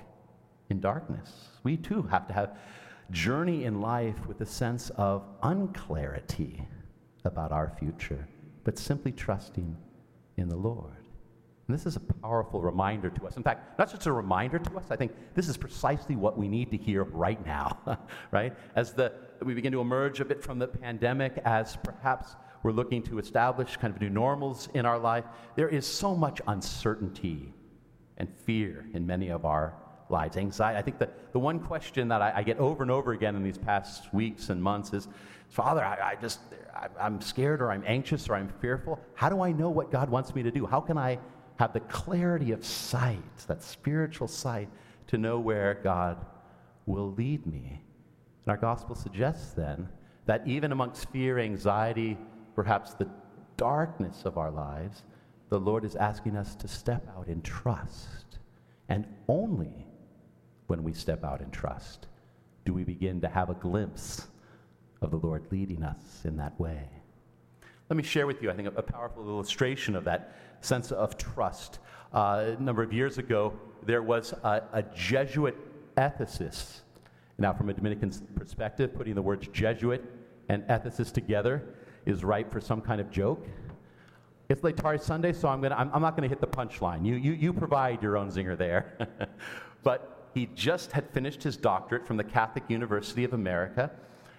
in 0.70 0.80
darkness. 0.80 1.48
We 1.64 1.76
too 1.76 2.02
have 2.02 2.28
to 2.28 2.34
have 2.34 2.56
journey 3.10 3.64
in 3.64 3.80
life 3.80 4.26
with 4.28 4.40
a 4.42 4.46
sense 4.46 4.90
of 4.90 5.24
unclarity 5.42 6.62
about 7.24 7.52
our 7.52 7.72
future, 7.78 8.28
but 8.64 8.78
simply 8.78 9.12
trusting 9.12 9.76
in 10.36 10.48
the 10.48 10.56
Lord. 10.56 10.96
And 11.68 11.78
this 11.78 11.86
is 11.86 11.96
a 11.96 12.00
powerful 12.00 12.60
reminder 12.60 13.08
to 13.10 13.26
us. 13.26 13.36
In 13.36 13.42
fact, 13.42 13.78
not 13.78 13.90
just 13.90 14.06
a 14.06 14.12
reminder 14.12 14.58
to 14.58 14.76
us, 14.76 14.86
I 14.90 14.96
think 14.96 15.12
this 15.34 15.48
is 15.48 15.56
precisely 15.56 16.16
what 16.16 16.36
we 16.36 16.48
need 16.48 16.70
to 16.72 16.76
hear 16.76 17.04
right 17.04 17.44
now, 17.46 17.78
right? 18.30 18.52
As 18.74 18.92
the, 18.92 19.12
we 19.42 19.54
begin 19.54 19.72
to 19.72 19.80
emerge 19.80 20.20
a 20.20 20.24
bit 20.24 20.42
from 20.42 20.58
the 20.58 20.66
pandemic, 20.66 21.38
as 21.44 21.76
perhaps 21.76 22.34
we're 22.62 22.72
looking 22.72 23.02
to 23.04 23.18
establish 23.18 23.76
kind 23.76 23.94
of 23.94 24.00
new 24.00 24.10
normals 24.10 24.68
in 24.74 24.86
our 24.86 24.98
life, 24.98 25.24
there 25.56 25.68
is 25.68 25.86
so 25.86 26.14
much 26.14 26.40
uncertainty 26.46 27.52
and 28.18 28.28
fear 28.44 28.86
in 28.92 29.06
many 29.06 29.30
of 29.30 29.44
our 29.44 29.74
lives. 30.12 30.36
Anxiety. 30.36 30.78
I 30.78 30.82
think 30.82 30.98
that 30.98 31.32
the 31.32 31.38
one 31.38 31.58
question 31.58 32.08
that 32.08 32.22
I, 32.22 32.32
I, 32.36 32.42
get 32.42 32.58
over 32.58 32.82
and 32.82 32.92
over 32.92 33.12
again 33.12 33.34
in 33.34 33.42
these 33.42 33.58
past 33.58 34.12
weeks 34.14 34.50
and 34.50 34.62
months 34.62 34.92
is, 34.92 35.08
Father, 35.48 35.84
I, 35.84 36.12
I 36.12 36.14
just, 36.20 36.40
I, 36.74 37.06
am 37.06 37.20
scared 37.20 37.60
or 37.60 37.72
I'm 37.72 37.82
anxious 37.86 38.28
or 38.28 38.34
I'm 38.34 38.48
fearful. 38.60 39.00
How 39.14 39.28
do 39.28 39.40
I 39.40 39.50
know 39.52 39.70
what 39.70 39.90
God 39.90 40.10
wants 40.10 40.34
me 40.34 40.42
to 40.42 40.50
do? 40.50 40.66
How 40.66 40.80
can 40.80 40.96
I 40.96 41.18
have 41.58 41.72
the 41.72 41.80
clarity 41.80 42.52
of 42.52 42.64
sight, 42.64 43.38
that 43.46 43.62
spiritual 43.62 44.28
sight, 44.28 44.68
to 45.08 45.18
know 45.18 45.40
where 45.40 45.80
God 45.82 46.24
will 46.86 47.12
lead 47.12 47.46
me? 47.46 47.82
And 48.44 48.50
our 48.50 48.56
gospel 48.56 48.94
suggests 48.94 49.52
then 49.52 49.88
that 50.26 50.46
even 50.46 50.72
amongst 50.72 51.10
fear, 51.10 51.38
anxiety, 51.38 52.16
perhaps 52.54 52.94
the 52.94 53.08
darkness 53.56 54.22
of 54.24 54.38
our 54.38 54.50
lives, 54.50 55.02
the 55.48 55.60
Lord 55.60 55.84
is 55.84 55.96
asking 55.96 56.36
us 56.36 56.54
to 56.56 56.68
step 56.68 57.06
out 57.16 57.28
in 57.28 57.42
trust. 57.42 58.38
And 58.88 59.06
only 59.28 59.86
when 60.72 60.82
we 60.82 60.94
step 60.94 61.22
out 61.22 61.42
in 61.42 61.50
trust 61.50 62.06
do 62.64 62.72
we 62.72 62.82
begin 62.82 63.20
to 63.20 63.28
have 63.28 63.50
a 63.50 63.54
glimpse 63.54 64.28
of 65.02 65.10
the 65.10 65.18
Lord 65.18 65.44
leading 65.50 65.82
us 65.82 66.22
in 66.24 66.38
that 66.38 66.58
way. 66.58 66.88
Let 67.90 67.98
me 67.98 68.02
share 68.02 68.26
with 68.26 68.42
you, 68.42 68.50
I 68.50 68.54
think, 68.54 68.68
a, 68.74 68.82
powerful 68.82 69.28
illustration 69.28 69.94
of 69.94 70.04
that 70.04 70.34
sense 70.62 70.90
of 70.90 71.18
trust. 71.18 71.78
Uh, 72.14 72.54
a 72.56 72.62
number 72.62 72.82
of 72.82 72.90
years 72.90 73.18
ago, 73.18 73.52
there 73.84 74.02
was 74.02 74.32
a, 74.44 74.62
a 74.72 74.82
Jesuit 74.94 75.54
ethicist. 75.96 76.80
Now, 77.36 77.52
from 77.52 77.68
a 77.68 77.74
Dominican 77.74 78.10
perspective, 78.34 78.94
putting 78.94 79.14
the 79.14 79.20
words 79.20 79.48
Jesuit 79.48 80.02
and 80.48 80.62
ethicist 80.68 81.12
together 81.12 81.62
is 82.06 82.24
ripe 82.24 82.50
for 82.50 82.62
some 82.62 82.80
kind 82.80 82.98
of 82.98 83.10
joke. 83.10 83.46
It's 84.48 84.62
Laetare 84.62 85.02
Sunday, 85.02 85.34
so 85.34 85.48
I'm, 85.48 85.60
gonna, 85.60 85.74
I'm, 85.74 85.90
I'm 85.92 86.00
not 86.00 86.16
going 86.16 86.26
to 86.26 86.34
hit 86.34 86.40
the 86.40 86.46
punchline. 86.46 87.04
You, 87.04 87.16
you, 87.16 87.32
you 87.32 87.52
provide 87.52 88.02
your 88.02 88.16
own 88.16 88.30
zinger 88.30 88.56
there. 88.56 88.96
but 89.82 90.21
he 90.34 90.46
just 90.54 90.92
had 90.92 91.08
finished 91.10 91.42
his 91.42 91.56
doctorate 91.56 92.06
from 92.06 92.16
the 92.16 92.24
Catholic 92.24 92.64
University 92.68 93.24
of 93.24 93.32
America, 93.32 93.90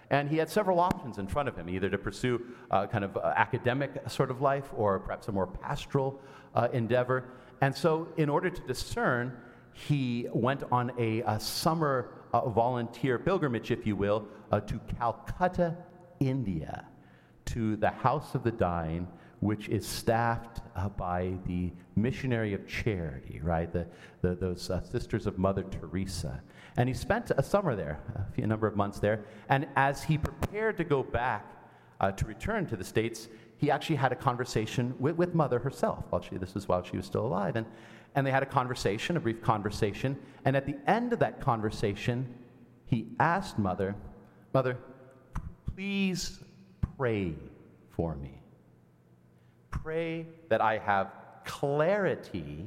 and 0.09 0.29
he 0.29 0.37
had 0.37 0.49
several 0.49 0.79
options 0.79 1.17
in 1.17 1.27
front 1.27 1.47
of 1.47 1.55
him 1.55 1.69
either 1.69 1.89
to 1.89 1.97
pursue 1.97 2.41
uh, 2.71 2.87
kind 2.87 3.03
of 3.03 3.15
uh, 3.17 3.33
academic 3.35 3.91
sort 4.07 4.29
of 4.31 4.41
life 4.41 4.69
or 4.75 4.99
perhaps 4.99 5.27
a 5.27 5.31
more 5.31 5.47
pastoral 5.47 6.19
uh, 6.55 6.67
endeavor. 6.73 7.25
And 7.61 7.75
so, 7.75 8.07
in 8.17 8.29
order 8.29 8.49
to 8.49 8.61
discern, 8.67 9.37
he 9.73 10.27
went 10.33 10.63
on 10.71 10.91
a, 10.99 11.21
a 11.21 11.39
summer 11.39 12.11
uh, 12.33 12.49
volunteer 12.49 13.17
pilgrimage, 13.17 13.71
if 13.71 13.87
you 13.87 13.95
will, 13.95 14.27
to 14.67 14.79
Calcutta, 14.99 15.75
India, 16.19 16.85
to 17.45 17.75
the 17.77 17.89
House 17.89 18.35
of 18.35 18.43
the 18.43 18.51
Dying, 18.51 19.07
which 19.43 19.67
is 19.67 19.85
staffed 19.85 20.61
uh, 20.75 20.87
by 20.89 21.33
the 21.45 21.71
Missionary 21.95 22.53
of 22.53 22.65
Charity, 22.65 23.41
right? 23.43 23.71
The, 23.71 23.85
the, 24.21 24.35
those 24.35 24.69
uh, 24.69 24.81
Sisters 24.81 25.27
of 25.27 25.37
Mother 25.37 25.63
Teresa. 25.63 26.41
And 26.77 26.87
he 26.87 26.95
spent 26.95 27.31
a 27.37 27.43
summer 27.43 27.75
there, 27.75 27.99
a, 28.15 28.31
few, 28.33 28.47
number 28.47 28.67
of 28.67 28.75
months 28.75 28.99
there. 28.99 29.25
And 29.49 29.67
as 29.75 30.01
he 30.01 30.17
prepared 30.17 30.77
to 30.77 30.85
go 30.85 31.03
back 31.03 31.45
uh, 31.99 32.11
to 32.13 32.25
return 32.25 32.65
to 32.67 32.77
the 32.77 32.85
States, 32.85 33.27
he 33.57 33.69
actually 33.69 33.97
had 33.97 34.11
a 34.11 34.15
conversation 34.15 34.95
with, 34.97 35.17
with 35.17 35.35
Mother 35.35 35.59
herself. 35.59 36.05
While 36.09 36.21
she, 36.21 36.37
this 36.37 36.55
is 36.55 36.67
while 36.67 36.83
she 36.83 36.95
was 36.95 37.05
still 37.05 37.25
alive. 37.25 37.57
And, 37.57 37.65
and 38.15 38.25
they 38.25 38.31
had 38.31 38.43
a 38.43 38.47
conversation, 38.47 39.17
a 39.17 39.19
brief 39.19 39.41
conversation. 39.41 40.17
And 40.45 40.55
at 40.55 40.65
the 40.65 40.77
end 40.87 41.11
of 41.11 41.19
that 41.19 41.41
conversation, 41.41 42.33
he 42.85 43.07
asked 43.19 43.59
Mother, 43.59 43.93
Mother, 44.53 44.77
please 45.75 46.39
pray 46.97 47.33
for 47.89 48.15
me. 48.15 48.42
Pray 49.81 50.27
that 50.49 50.61
I 50.61 50.77
have 50.77 51.11
clarity 51.45 52.65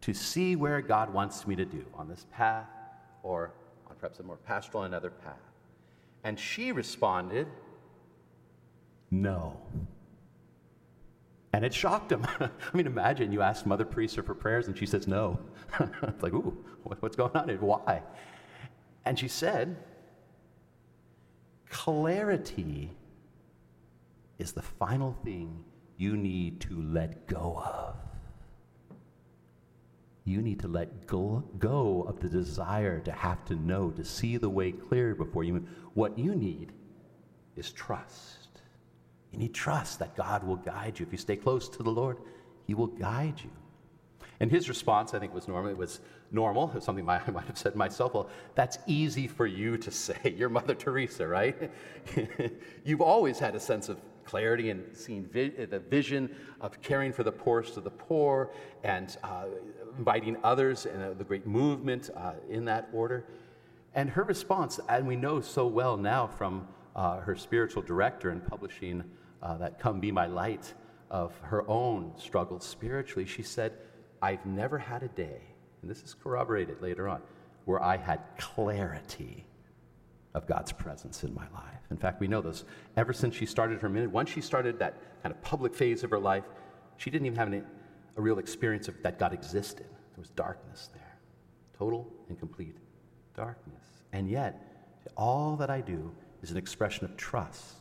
to 0.00 0.12
see 0.12 0.56
where 0.56 0.80
God 0.80 1.12
wants 1.12 1.46
me 1.46 1.54
to 1.56 1.64
do 1.64 1.84
on 1.94 2.08
this 2.08 2.26
path 2.32 2.66
or 3.22 3.52
on 3.88 3.96
perhaps 3.96 4.18
a 4.18 4.22
more 4.22 4.36
pastoral 4.36 4.82
another 4.82 5.10
path. 5.10 5.36
And 6.24 6.38
she 6.38 6.72
responded, 6.72 7.46
No. 9.10 9.56
And 11.52 11.64
it 11.64 11.72
shocked 11.72 12.12
him. 12.12 12.26
I 12.40 12.50
mean, 12.74 12.86
imagine 12.86 13.32
you 13.32 13.40
ask 13.40 13.64
Mother 13.64 13.84
Teresa 13.84 14.22
for 14.22 14.34
prayers 14.34 14.66
and 14.66 14.76
she 14.76 14.86
says 14.86 15.06
no. 15.06 15.38
it's 16.02 16.22
like, 16.22 16.34
ooh, 16.34 16.56
what's 17.00 17.16
going 17.16 17.34
on? 17.34 17.48
Here? 17.48 17.58
Why? 17.58 18.02
And 19.04 19.18
she 19.18 19.28
said, 19.28 19.76
clarity 21.70 22.90
is 24.38 24.52
the 24.52 24.62
final 24.62 25.16
thing 25.24 25.64
you 25.98 26.16
need 26.16 26.60
to 26.62 26.80
let 26.80 27.26
go 27.26 27.62
of. 27.62 27.96
You 30.24 30.40
need 30.40 30.60
to 30.60 30.68
let 30.68 31.06
go, 31.06 31.42
go 31.58 32.04
of 32.08 32.20
the 32.20 32.28
desire 32.28 33.00
to 33.00 33.12
have 33.12 33.44
to 33.46 33.54
know, 33.54 33.90
to 33.90 34.04
see 34.04 34.36
the 34.36 34.48
way 34.48 34.72
clear 34.72 35.14
before 35.14 35.42
you. 35.42 35.66
What 35.94 36.18
you 36.18 36.34
need 36.34 36.72
is 37.56 37.72
trust. 37.72 38.60
You 39.32 39.38
need 39.38 39.54
trust 39.54 39.98
that 39.98 40.16
God 40.16 40.44
will 40.44 40.56
guide 40.56 40.98
you. 40.98 41.06
If 41.06 41.12
you 41.12 41.18
stay 41.18 41.36
close 41.36 41.68
to 41.70 41.82
the 41.82 41.90
Lord, 41.90 42.18
He 42.66 42.74
will 42.74 42.86
guide 42.86 43.40
you. 43.42 43.50
And 44.40 44.50
his 44.50 44.68
response, 44.68 45.14
I 45.14 45.18
think, 45.18 45.34
was 45.34 45.48
normal. 45.48 45.70
It 45.70 45.76
was 45.76 46.00
normal. 46.30 46.80
Something 46.80 47.08
I 47.08 47.20
might 47.30 47.46
have 47.46 47.58
said 47.58 47.74
myself. 47.74 48.14
Well, 48.14 48.28
that's 48.54 48.78
easy 48.86 49.26
for 49.26 49.46
you 49.46 49.76
to 49.78 49.90
say. 49.90 50.34
You're 50.36 50.48
Mother 50.48 50.74
Teresa, 50.74 51.26
right? 51.26 51.70
You've 52.84 53.00
always 53.00 53.38
had 53.38 53.54
a 53.54 53.60
sense 53.60 53.88
of 53.88 54.00
clarity 54.28 54.68
and 54.68 54.84
seeing 54.94 55.24
vi- 55.24 55.64
the 55.64 55.78
vision 55.78 56.30
of 56.60 56.80
caring 56.82 57.12
for 57.12 57.22
the 57.22 57.32
poorest 57.32 57.78
of 57.78 57.84
the 57.84 57.90
poor 57.90 58.50
and 58.84 59.16
uh, 59.24 59.46
inviting 59.96 60.36
others 60.44 60.84
in 60.84 61.00
uh, 61.00 61.14
the 61.16 61.24
great 61.24 61.46
movement 61.46 62.10
uh, 62.14 62.32
in 62.50 62.66
that 62.66 62.88
order. 62.92 63.24
And 63.94 64.10
her 64.10 64.24
response, 64.24 64.78
and 64.88 65.06
we 65.06 65.16
know 65.16 65.40
so 65.40 65.66
well 65.66 65.96
now 65.96 66.26
from 66.26 66.68
uh, 66.94 67.20
her 67.20 67.34
spiritual 67.36 67.82
director 67.82 68.30
in 68.30 68.40
publishing 68.40 69.02
uh, 69.42 69.56
that 69.56 69.80
Come 69.80 69.98
Be 69.98 70.12
My 70.12 70.26
Light 70.26 70.74
of 71.10 71.32
her 71.40 71.68
own 71.68 72.12
struggles 72.18 72.66
spiritually, 72.66 73.24
she 73.24 73.42
said, 73.42 73.72
I've 74.20 74.44
never 74.44 74.76
had 74.76 75.02
a 75.02 75.08
day, 75.08 75.40
and 75.80 75.90
this 75.90 76.02
is 76.02 76.12
corroborated 76.12 76.82
later 76.82 77.08
on, 77.08 77.22
where 77.64 77.82
I 77.82 77.96
had 77.96 78.20
clarity 78.36 79.47
of 80.34 80.46
God's 80.46 80.72
presence 80.72 81.24
in 81.24 81.34
my 81.34 81.48
life. 81.54 81.80
In 81.90 81.96
fact, 81.96 82.20
we 82.20 82.28
know 82.28 82.40
this. 82.40 82.64
Ever 82.96 83.12
since 83.12 83.34
she 83.34 83.46
started 83.46 83.80
her 83.80 83.88
ministry, 83.88 84.12
once 84.12 84.30
she 84.30 84.40
started 84.40 84.78
that 84.78 85.22
kind 85.22 85.34
of 85.34 85.40
public 85.42 85.74
phase 85.74 86.04
of 86.04 86.10
her 86.10 86.18
life, 86.18 86.44
she 86.96 87.10
didn't 87.10 87.26
even 87.26 87.38
have 87.38 87.48
any, 87.48 87.62
a 88.16 88.20
real 88.20 88.38
experience 88.38 88.88
of 88.88 89.02
that 89.02 89.18
God 89.18 89.32
existed. 89.32 89.86
There 89.86 90.18
was 90.18 90.30
darkness 90.30 90.90
there, 90.92 91.18
total 91.76 92.12
and 92.28 92.38
complete 92.38 92.76
darkness. 93.34 93.82
And 94.12 94.28
yet, 94.28 95.00
all 95.16 95.56
that 95.56 95.70
I 95.70 95.80
do 95.80 96.12
is 96.42 96.50
an 96.50 96.56
expression 96.56 97.04
of 97.04 97.16
trust 97.16 97.76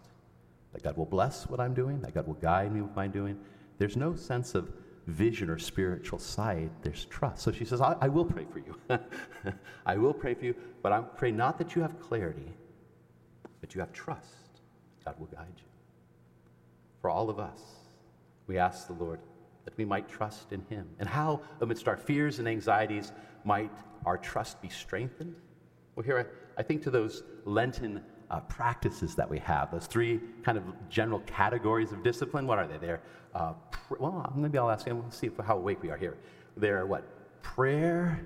that 0.73 0.83
God 0.83 0.97
will 0.97 1.05
bless 1.05 1.47
what 1.49 1.59
I'm 1.59 1.73
doing, 1.73 2.01
that 2.01 2.13
God 2.13 2.27
will 2.27 2.35
guide 2.35 2.71
me 2.71 2.81
with 2.81 2.95
my 2.95 3.07
doing. 3.07 3.37
There's 3.77 3.97
no 3.97 4.15
sense 4.15 4.55
of 4.55 4.71
vision 5.07 5.49
or 5.49 5.57
spiritual 5.57 6.19
sight, 6.19 6.69
there's 6.83 7.05
trust. 7.05 7.41
So 7.41 7.51
she 7.51 7.65
says, 7.65 7.81
I, 7.81 7.95
I 8.01 8.07
will 8.09 8.25
pray 8.25 8.45
for 8.51 8.59
you. 8.59 8.75
I 9.85 9.97
will 9.97 10.13
pray 10.13 10.33
for 10.33 10.45
you, 10.45 10.55
but 10.83 10.91
I 10.91 11.01
pray 11.01 11.31
not 11.31 11.57
that 11.57 11.75
you 11.75 11.81
have 11.81 11.99
clarity, 11.99 12.53
but 13.61 13.73
you 13.73 13.81
have 13.81 13.93
trust. 13.93 14.61
God 15.05 15.15
will 15.17 15.27
guide 15.27 15.53
you. 15.57 15.63
For 17.01 17.09
all 17.09 17.29
of 17.29 17.39
us, 17.39 17.61
we 18.47 18.57
ask 18.57 18.87
the 18.87 18.93
Lord 18.93 19.19
that 19.63 19.77
we 19.77 19.85
might 19.85 20.09
trust 20.09 20.51
in 20.51 20.61
Him. 20.69 20.87
And 20.99 21.07
how, 21.07 21.41
amidst 21.61 21.87
our 21.87 21.97
fears 21.97 22.39
and 22.39 22.47
anxieties, 22.47 23.13
might 23.45 23.71
our 24.05 24.17
trust 24.17 24.61
be 24.61 24.69
strengthened? 24.69 25.35
Well, 25.95 26.03
here 26.03 26.19
I, 26.19 26.59
I 26.59 26.63
think 26.63 26.83
to 26.83 26.91
those 26.91 27.23
Lenten 27.45 28.01
uh, 28.29 28.41
practices 28.41 29.15
that 29.15 29.29
we 29.29 29.39
have, 29.39 29.71
those 29.71 29.87
three 29.87 30.19
kind 30.43 30.57
of 30.57 30.63
general 30.89 31.21
categories 31.21 31.91
of 31.91 32.03
discipline. 32.03 32.45
What 32.45 32.59
are 32.59 32.67
they? 32.67 32.77
They're, 32.77 33.01
uh, 33.33 33.53
well, 33.89 34.31
maybe 34.35 34.57
I'll 34.57 34.69
ask 34.69 34.85
you, 34.87 34.95
we'll 34.95 35.11
see 35.11 35.29
how 35.43 35.57
awake 35.57 35.81
we 35.81 35.89
are 35.89 35.97
here. 35.97 36.17
They're 36.55 36.85
what? 36.85 37.03
Prayer, 37.41 38.25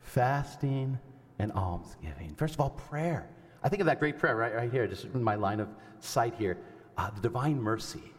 fasting, 0.00 0.98
and 1.38 1.52
almsgiving. 1.52 2.34
First 2.36 2.54
of 2.54 2.60
all, 2.60 2.70
prayer. 2.70 3.28
I 3.62 3.68
think 3.68 3.80
of 3.80 3.86
that 3.86 4.00
great 4.00 4.18
prayer 4.18 4.36
right, 4.36 4.54
right 4.54 4.70
here, 4.70 4.86
just 4.86 5.04
in 5.04 5.22
my 5.22 5.34
line 5.34 5.60
of 5.60 5.68
sight 6.00 6.34
here. 6.36 6.58
Uh, 6.96 7.10
the 7.10 7.20
divine 7.20 7.60
mercy. 7.60 8.12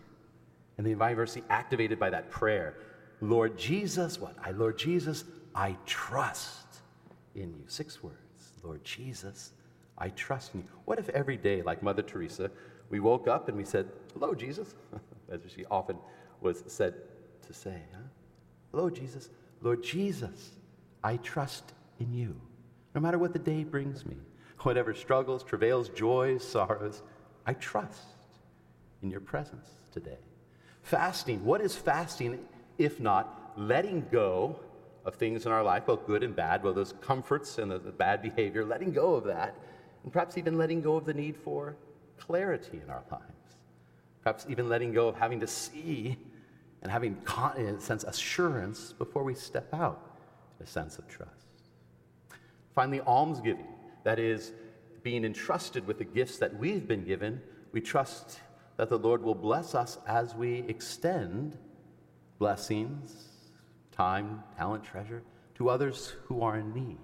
And 0.77 0.85
the 0.85 0.91
divine 0.91 1.15
mercy 1.15 1.43
activated 1.49 1.99
by 1.99 2.09
that 2.09 2.29
prayer. 2.29 2.75
Lord 3.21 3.57
Jesus, 3.57 4.19
what? 4.19 4.35
I, 4.41 4.51
Lord 4.51 4.77
Jesus, 4.77 5.25
I 5.53 5.75
trust 5.85 6.81
in 7.35 7.53
you. 7.53 7.63
Six 7.67 8.01
words. 8.01 8.15
Lord 8.63 8.83
Jesus, 8.83 9.51
I 9.97 10.09
trust 10.09 10.53
in 10.53 10.61
you. 10.61 10.67
What 10.85 10.99
if 10.99 11.09
every 11.09 11.37
day, 11.37 11.61
like 11.61 11.83
Mother 11.83 12.01
Teresa, 12.01 12.49
we 12.89 12.99
woke 12.99 13.27
up 13.27 13.49
and 13.49 13.57
we 13.57 13.65
said, 13.65 13.89
Hello, 14.13 14.33
Jesus, 14.33 14.75
as 15.31 15.41
she 15.53 15.65
often 15.65 15.97
was 16.41 16.63
said 16.67 16.93
to 17.47 17.53
say, 17.53 17.81
huh? 17.93 17.99
Hello, 18.71 18.89
Jesus. 18.89 19.29
Lord 19.61 19.83
Jesus, 19.83 20.51
I 21.03 21.17
trust 21.17 21.73
in 21.99 22.13
you. 22.13 22.39
No 22.95 23.01
matter 23.01 23.17
what 23.17 23.33
the 23.33 23.39
day 23.39 23.63
brings 23.63 24.05
me, 24.05 24.15
whatever 24.59 24.93
struggles, 24.93 25.43
travails, 25.43 25.89
joys, 25.89 26.47
sorrows, 26.47 27.01
I 27.45 27.53
trust 27.53 28.07
in 29.01 29.09
your 29.09 29.21
presence 29.21 29.69
today. 29.91 30.17
Fasting, 30.83 31.43
what 31.43 31.61
is 31.61 31.75
fasting 31.75 32.39
if 32.77 32.99
not 32.99 33.53
letting 33.57 34.05
go 34.11 34.59
of 35.05 35.15
things 35.15 35.45
in 35.45 35.51
our 35.51 35.63
life, 35.63 35.85
both 35.85 36.05
good 36.05 36.23
and 36.23 36.35
bad, 36.35 36.61
both 36.61 36.75
those 36.75 36.93
comforts 37.01 37.57
and 37.57 37.71
the, 37.71 37.79
the 37.79 37.91
bad 37.91 38.21
behavior, 38.21 38.65
letting 38.65 38.91
go 38.91 39.15
of 39.15 39.23
that 39.25 39.55
and 40.03 40.11
perhaps 40.11 40.37
even 40.37 40.57
letting 40.57 40.81
go 40.81 40.95
of 40.95 41.05
the 41.05 41.13
need 41.13 41.35
for 41.35 41.75
clarity 42.17 42.79
in 42.83 42.89
our 42.89 43.03
lives. 43.11 43.23
Perhaps 44.23 44.45
even 44.49 44.69
letting 44.69 44.93
go 44.93 45.07
of 45.07 45.15
having 45.15 45.39
to 45.39 45.47
see 45.47 46.17
and 46.81 46.91
having 46.91 47.17
a 47.37 47.79
sense 47.79 48.03
assurance 48.03 48.93
before 48.93 49.23
we 49.23 49.33
step 49.33 49.73
out, 49.73 50.17
a 50.61 50.65
sense 50.65 50.97
of 50.97 51.07
trust. 51.07 51.47
Finally, 52.73 53.01
almsgiving, 53.01 53.67
that 54.03 54.19
is, 54.19 54.53
being 55.03 55.23
entrusted 55.23 55.87
with 55.87 55.97
the 55.97 56.03
gifts 56.03 56.37
that 56.37 56.57
we've 56.57 56.87
been 56.87 57.03
given, 57.03 57.41
we 57.71 57.81
trust 57.81 58.39
that 58.77 58.89
the 58.89 58.97
Lord 58.97 59.23
will 59.23 59.35
bless 59.35 59.75
us 59.75 59.97
as 60.07 60.35
we 60.35 60.63
extend 60.67 61.57
blessings, 62.37 63.27
time, 63.91 64.43
talent, 64.57 64.83
treasure 64.83 65.21
to 65.55 65.69
others 65.69 66.13
who 66.25 66.41
are 66.41 66.57
in 66.57 66.73
need. 66.73 66.97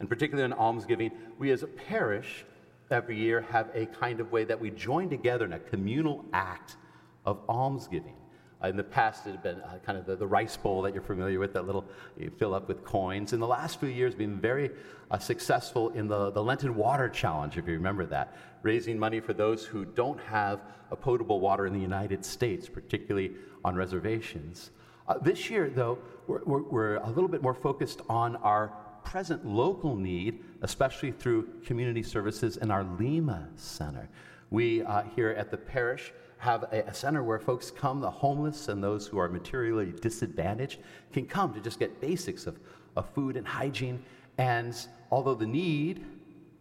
And 0.00 0.08
particularly 0.08 0.44
in 0.44 0.58
almsgiving, 0.58 1.12
we 1.38 1.50
as 1.50 1.62
a 1.62 1.66
parish 1.66 2.44
every 2.90 3.16
year 3.16 3.42
have 3.42 3.70
a 3.74 3.86
kind 3.86 4.20
of 4.20 4.32
way 4.32 4.44
that 4.44 4.60
we 4.60 4.70
join 4.70 5.08
together 5.08 5.44
in 5.44 5.52
a 5.52 5.58
communal 5.58 6.24
act 6.32 6.76
of 7.24 7.40
almsgiving. 7.48 8.16
Uh, 8.62 8.68
in 8.68 8.76
the 8.76 8.84
past, 8.84 9.26
it 9.26 9.30
had 9.30 9.42
been 9.42 9.60
uh, 9.62 9.78
kind 9.84 9.98
of 9.98 10.06
the, 10.06 10.14
the, 10.14 10.26
rice 10.26 10.56
bowl 10.56 10.82
that 10.82 10.94
you're 10.94 11.02
familiar 11.02 11.38
with, 11.38 11.52
that 11.52 11.66
little 11.66 11.84
you 12.16 12.30
fill 12.38 12.54
up 12.54 12.68
with 12.68 12.84
coins. 12.84 13.32
In 13.32 13.40
the 13.40 13.46
last 13.46 13.80
few 13.80 13.88
years, 13.88 14.14
been 14.14 14.38
very 14.38 14.70
uh, 15.10 15.18
successful 15.18 15.90
in 15.90 16.06
the, 16.06 16.30
the 16.30 16.42
Lenten 16.42 16.76
Water 16.76 17.08
Challenge, 17.08 17.58
if 17.58 17.66
you 17.66 17.72
remember 17.74 18.06
that, 18.06 18.36
raising 18.62 18.98
money 18.98 19.18
for 19.20 19.32
those 19.32 19.64
who 19.64 19.84
don't 19.84 20.20
have 20.20 20.60
a 20.90 20.96
potable 20.96 21.40
water 21.40 21.66
in 21.66 21.72
the 21.72 21.80
United 21.80 22.24
States, 22.24 22.68
particularly 22.68 23.32
on 23.64 23.74
reservations. 23.74 24.70
Uh, 25.08 25.18
this 25.18 25.50
year, 25.50 25.68
though, 25.68 25.98
we're, 26.28 26.62
we're, 26.62 26.96
a 26.96 27.08
little 27.08 27.28
bit 27.28 27.42
more 27.42 27.54
focused 27.54 28.00
on 28.08 28.36
our 28.36 28.72
present 29.04 29.44
local 29.44 29.96
need, 29.96 30.44
especially 30.62 31.10
through 31.10 31.48
community 31.64 32.02
services 32.02 32.58
in 32.58 32.70
our 32.70 32.84
Lima 32.84 33.48
Center. 33.56 34.08
We 34.50 34.82
uh, 34.82 35.02
here 35.16 35.30
at 35.30 35.50
the 35.50 35.56
parish 35.56 36.12
have 36.42 36.64
a, 36.72 36.82
a, 36.88 36.92
center 36.92 37.22
where 37.22 37.38
folks 37.38 37.70
come, 37.70 38.00
the 38.00 38.10
homeless 38.10 38.66
and 38.66 38.82
those 38.82 39.06
who 39.06 39.16
are 39.16 39.28
materially 39.28 39.92
disadvantaged, 40.00 40.80
can 41.12 41.24
come 41.24 41.54
to 41.54 41.60
just 41.60 41.78
get 41.78 42.00
basics 42.00 42.48
of, 42.48 42.58
of 42.96 43.08
food 43.10 43.36
and 43.36 43.46
hygiene. 43.46 44.02
And 44.38 44.74
although 45.12 45.36
the 45.36 45.46
need, 45.46 46.04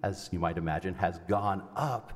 as 0.04 0.30
you 0.32 0.38
might 0.38 0.60
imagine, 0.60 0.94
has 0.94 1.18
gone 1.28 1.64
up, 1.76 2.14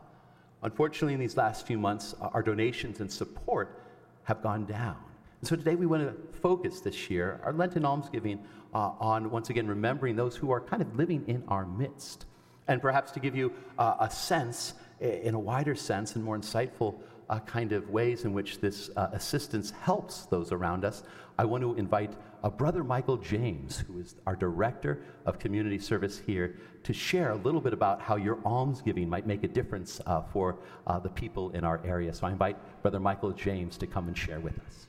unfortunately, 0.61 1.15
in 1.15 1.19
these 1.19 1.37
last 1.37 1.65
few 1.65 1.79
months, 1.79 2.13
our 2.21 2.43
donations 2.43 2.99
and 2.99 3.11
support 3.11 3.81
have 4.25 4.43
gone 4.43 4.65
down. 4.65 4.97
And 5.41 5.49
so 5.49 5.55
today 5.55 5.73
we 5.73 5.87
want 5.87 6.03
to 6.03 6.37
focus 6.37 6.81
this 6.81 7.09
year, 7.09 7.41
our 7.43 7.51
Lenten 7.51 7.83
almsgiving, 7.83 8.45
uh, 8.75 8.91
on 8.99 9.31
once 9.31 9.49
again 9.49 9.65
remembering 9.65 10.15
those 10.15 10.35
who 10.35 10.51
are 10.51 10.61
kind 10.61 10.83
of 10.83 10.95
living 10.95 11.23
in 11.25 11.43
our 11.47 11.65
midst. 11.65 12.27
And 12.67 12.79
perhaps 12.79 13.11
to 13.13 13.19
give 13.19 13.35
you 13.35 13.53
uh, 13.79 13.95
a 14.01 14.09
sense, 14.11 14.75
in 14.99 15.33
a 15.33 15.39
wider 15.39 15.73
sense 15.73 16.15
and 16.15 16.23
more 16.23 16.37
insightful 16.37 16.99
uh, 17.29 17.39
kind 17.39 17.71
of 17.71 17.89
ways 17.89 18.25
in 18.25 18.33
which 18.33 18.59
this 18.59 18.89
uh, 18.95 19.09
assistance 19.13 19.71
helps 19.71 20.25
those 20.25 20.51
around 20.51 20.85
us, 20.85 21.03
I 21.37 21.45
want 21.45 21.63
to 21.63 21.75
invite 21.75 22.13
uh, 22.43 22.49
Brother 22.49 22.83
Michael 22.83 23.17
James, 23.17 23.79
who 23.79 23.99
is 23.99 24.15
our 24.25 24.35
Director 24.35 25.01
of 25.25 25.39
Community 25.39 25.79
Service 25.79 26.19
here, 26.19 26.57
to 26.83 26.93
share 26.93 27.31
a 27.31 27.35
little 27.35 27.59
bit 27.59 27.73
about 27.73 28.01
how 28.01 28.15
your 28.15 28.39
almsgiving 28.45 29.09
might 29.09 29.25
make 29.25 29.43
a 29.43 29.47
difference 29.47 29.99
uh, 30.05 30.21
for 30.21 30.59
uh, 30.87 30.99
the 30.99 31.09
people 31.09 31.49
in 31.51 31.63
our 31.63 31.81
area. 31.83 32.13
So 32.13 32.27
I 32.27 32.31
invite 32.31 32.57
Brother 32.81 32.99
Michael 32.99 33.31
James 33.31 33.77
to 33.79 33.87
come 33.87 34.07
and 34.07 34.17
share 34.17 34.39
with 34.39 34.57
us. 34.59 34.87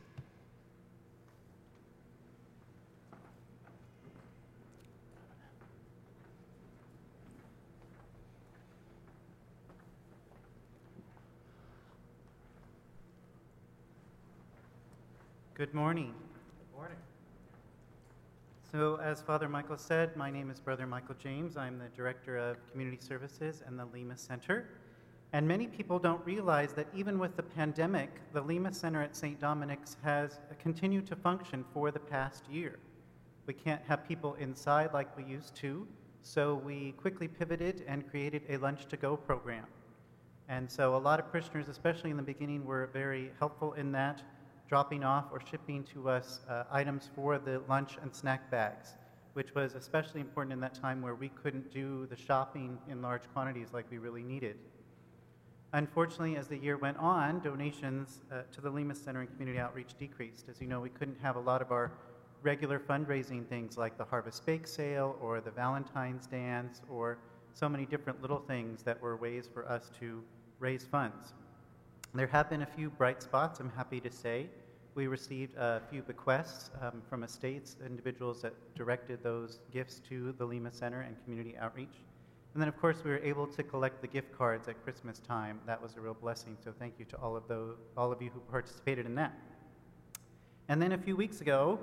Good 15.56 15.72
morning. 15.72 16.12
Good 16.58 16.76
morning. 16.76 16.98
So, 18.70 19.00
as 19.02 19.22
Father 19.22 19.48
Michael 19.48 19.78
said, 19.78 20.14
my 20.14 20.30
name 20.30 20.50
is 20.50 20.60
Brother 20.60 20.86
Michael 20.86 21.14
James. 21.18 21.56
I'm 21.56 21.78
the 21.78 21.88
Director 21.96 22.36
of 22.36 22.58
Community 22.70 22.98
Services 23.00 23.62
and 23.66 23.78
the 23.78 23.86
Lima 23.86 24.18
Center. 24.18 24.68
And 25.32 25.48
many 25.48 25.66
people 25.66 25.98
don't 25.98 26.22
realize 26.26 26.74
that 26.74 26.88
even 26.94 27.18
with 27.18 27.36
the 27.36 27.42
pandemic, 27.42 28.10
the 28.34 28.42
Lima 28.42 28.70
Center 28.74 29.00
at 29.00 29.16
St. 29.16 29.40
Dominic's 29.40 29.96
has 30.02 30.40
continued 30.58 31.06
to 31.06 31.16
function 31.16 31.64
for 31.72 31.90
the 31.90 32.00
past 32.00 32.46
year. 32.50 32.78
We 33.46 33.54
can't 33.54 33.80
have 33.86 34.06
people 34.06 34.34
inside 34.34 34.92
like 34.92 35.16
we 35.16 35.24
used 35.24 35.54
to, 35.54 35.88
so 36.20 36.56
we 36.56 36.92
quickly 36.98 37.28
pivoted 37.28 37.82
and 37.88 38.06
created 38.10 38.42
a 38.50 38.58
lunch 38.58 38.88
to 38.88 38.98
go 38.98 39.16
program. 39.16 39.64
And 40.50 40.70
so 40.70 40.96
a 40.96 40.98
lot 40.98 41.18
of 41.18 41.32
parishioners, 41.32 41.70
especially 41.70 42.10
in 42.10 42.18
the 42.18 42.22
beginning, 42.22 42.66
were 42.66 42.90
very 42.92 43.30
helpful 43.38 43.72
in 43.72 43.90
that 43.92 44.22
dropping 44.68 45.04
off 45.04 45.26
or 45.32 45.40
shipping 45.50 45.84
to 45.84 46.08
us 46.08 46.40
uh, 46.48 46.64
items 46.70 47.08
for 47.14 47.38
the 47.38 47.62
lunch 47.68 47.98
and 48.02 48.14
snack 48.14 48.50
bags, 48.50 48.94
which 49.34 49.54
was 49.54 49.74
especially 49.74 50.20
important 50.20 50.52
in 50.52 50.60
that 50.60 50.74
time 50.74 51.00
where 51.02 51.14
we 51.14 51.28
couldn't 51.28 51.72
do 51.72 52.06
the 52.06 52.16
shopping 52.16 52.78
in 52.88 53.00
large 53.00 53.22
quantities 53.32 53.68
like 53.72 53.84
we 53.90 53.98
really 53.98 54.22
needed. 54.22 54.56
Unfortunately, 55.72 56.36
as 56.36 56.46
the 56.46 56.56
year 56.56 56.76
went 56.78 56.96
on, 56.96 57.40
donations 57.40 58.22
uh, 58.32 58.42
to 58.52 58.60
the 58.60 58.70
Lima 58.70 58.94
Center 58.94 59.20
and 59.20 59.30
Community 59.30 59.58
Outreach 59.58 59.94
decreased. 59.98 60.48
As 60.48 60.60
you 60.60 60.66
know, 60.66 60.80
we 60.80 60.88
couldn't 60.88 61.18
have 61.20 61.36
a 61.36 61.40
lot 61.40 61.60
of 61.60 61.70
our 61.70 61.92
regular 62.42 62.78
fundraising 62.78 63.46
things 63.46 63.76
like 63.76 63.98
the 63.98 64.04
Harvest 64.04 64.46
Bake 64.46 64.66
Sale 64.66 65.16
or 65.20 65.40
the 65.40 65.50
Valentine's 65.50 66.26
Dance 66.26 66.82
or 66.88 67.18
so 67.52 67.68
many 67.68 67.86
different 67.86 68.20
little 68.22 68.38
things 68.38 68.82
that 68.82 69.00
were 69.00 69.16
ways 69.16 69.48
for 69.52 69.68
us 69.68 69.90
to 69.98 70.22
raise 70.60 70.84
funds. 70.84 71.34
There 72.16 72.26
have 72.28 72.48
been 72.48 72.62
a 72.62 72.66
few 72.66 72.88
bright 72.88 73.22
spots, 73.22 73.60
I'm 73.60 73.70
happy 73.76 74.00
to 74.00 74.10
say. 74.10 74.48
We 74.94 75.06
received 75.06 75.54
a 75.58 75.82
few 75.90 76.00
bequests 76.00 76.70
um, 76.80 77.02
from 77.10 77.22
estates, 77.22 77.76
individuals 77.84 78.40
that 78.40 78.54
directed 78.74 79.22
those 79.22 79.58
gifts 79.70 80.00
to 80.08 80.32
the 80.38 80.46
Lima 80.46 80.72
Center 80.72 81.02
and 81.02 81.22
Community 81.24 81.58
Outreach. 81.58 81.92
And 82.54 82.62
then, 82.62 82.70
of 82.70 82.80
course, 82.80 83.04
we 83.04 83.10
were 83.10 83.18
able 83.18 83.46
to 83.48 83.62
collect 83.62 84.00
the 84.00 84.06
gift 84.06 84.32
cards 84.32 84.66
at 84.66 84.82
Christmas 84.82 85.18
time. 85.18 85.60
That 85.66 85.82
was 85.82 85.94
a 85.98 86.00
real 86.00 86.14
blessing, 86.14 86.56
so 86.64 86.72
thank 86.78 86.94
you 86.98 87.04
to 87.04 87.18
all 87.18 87.36
of, 87.36 87.46
those, 87.48 87.76
all 87.98 88.10
of 88.10 88.22
you 88.22 88.30
who 88.32 88.40
participated 88.50 89.04
in 89.04 89.14
that. 89.16 89.38
And 90.70 90.80
then 90.80 90.92
a 90.92 90.98
few 90.98 91.16
weeks 91.16 91.42
ago, 91.42 91.78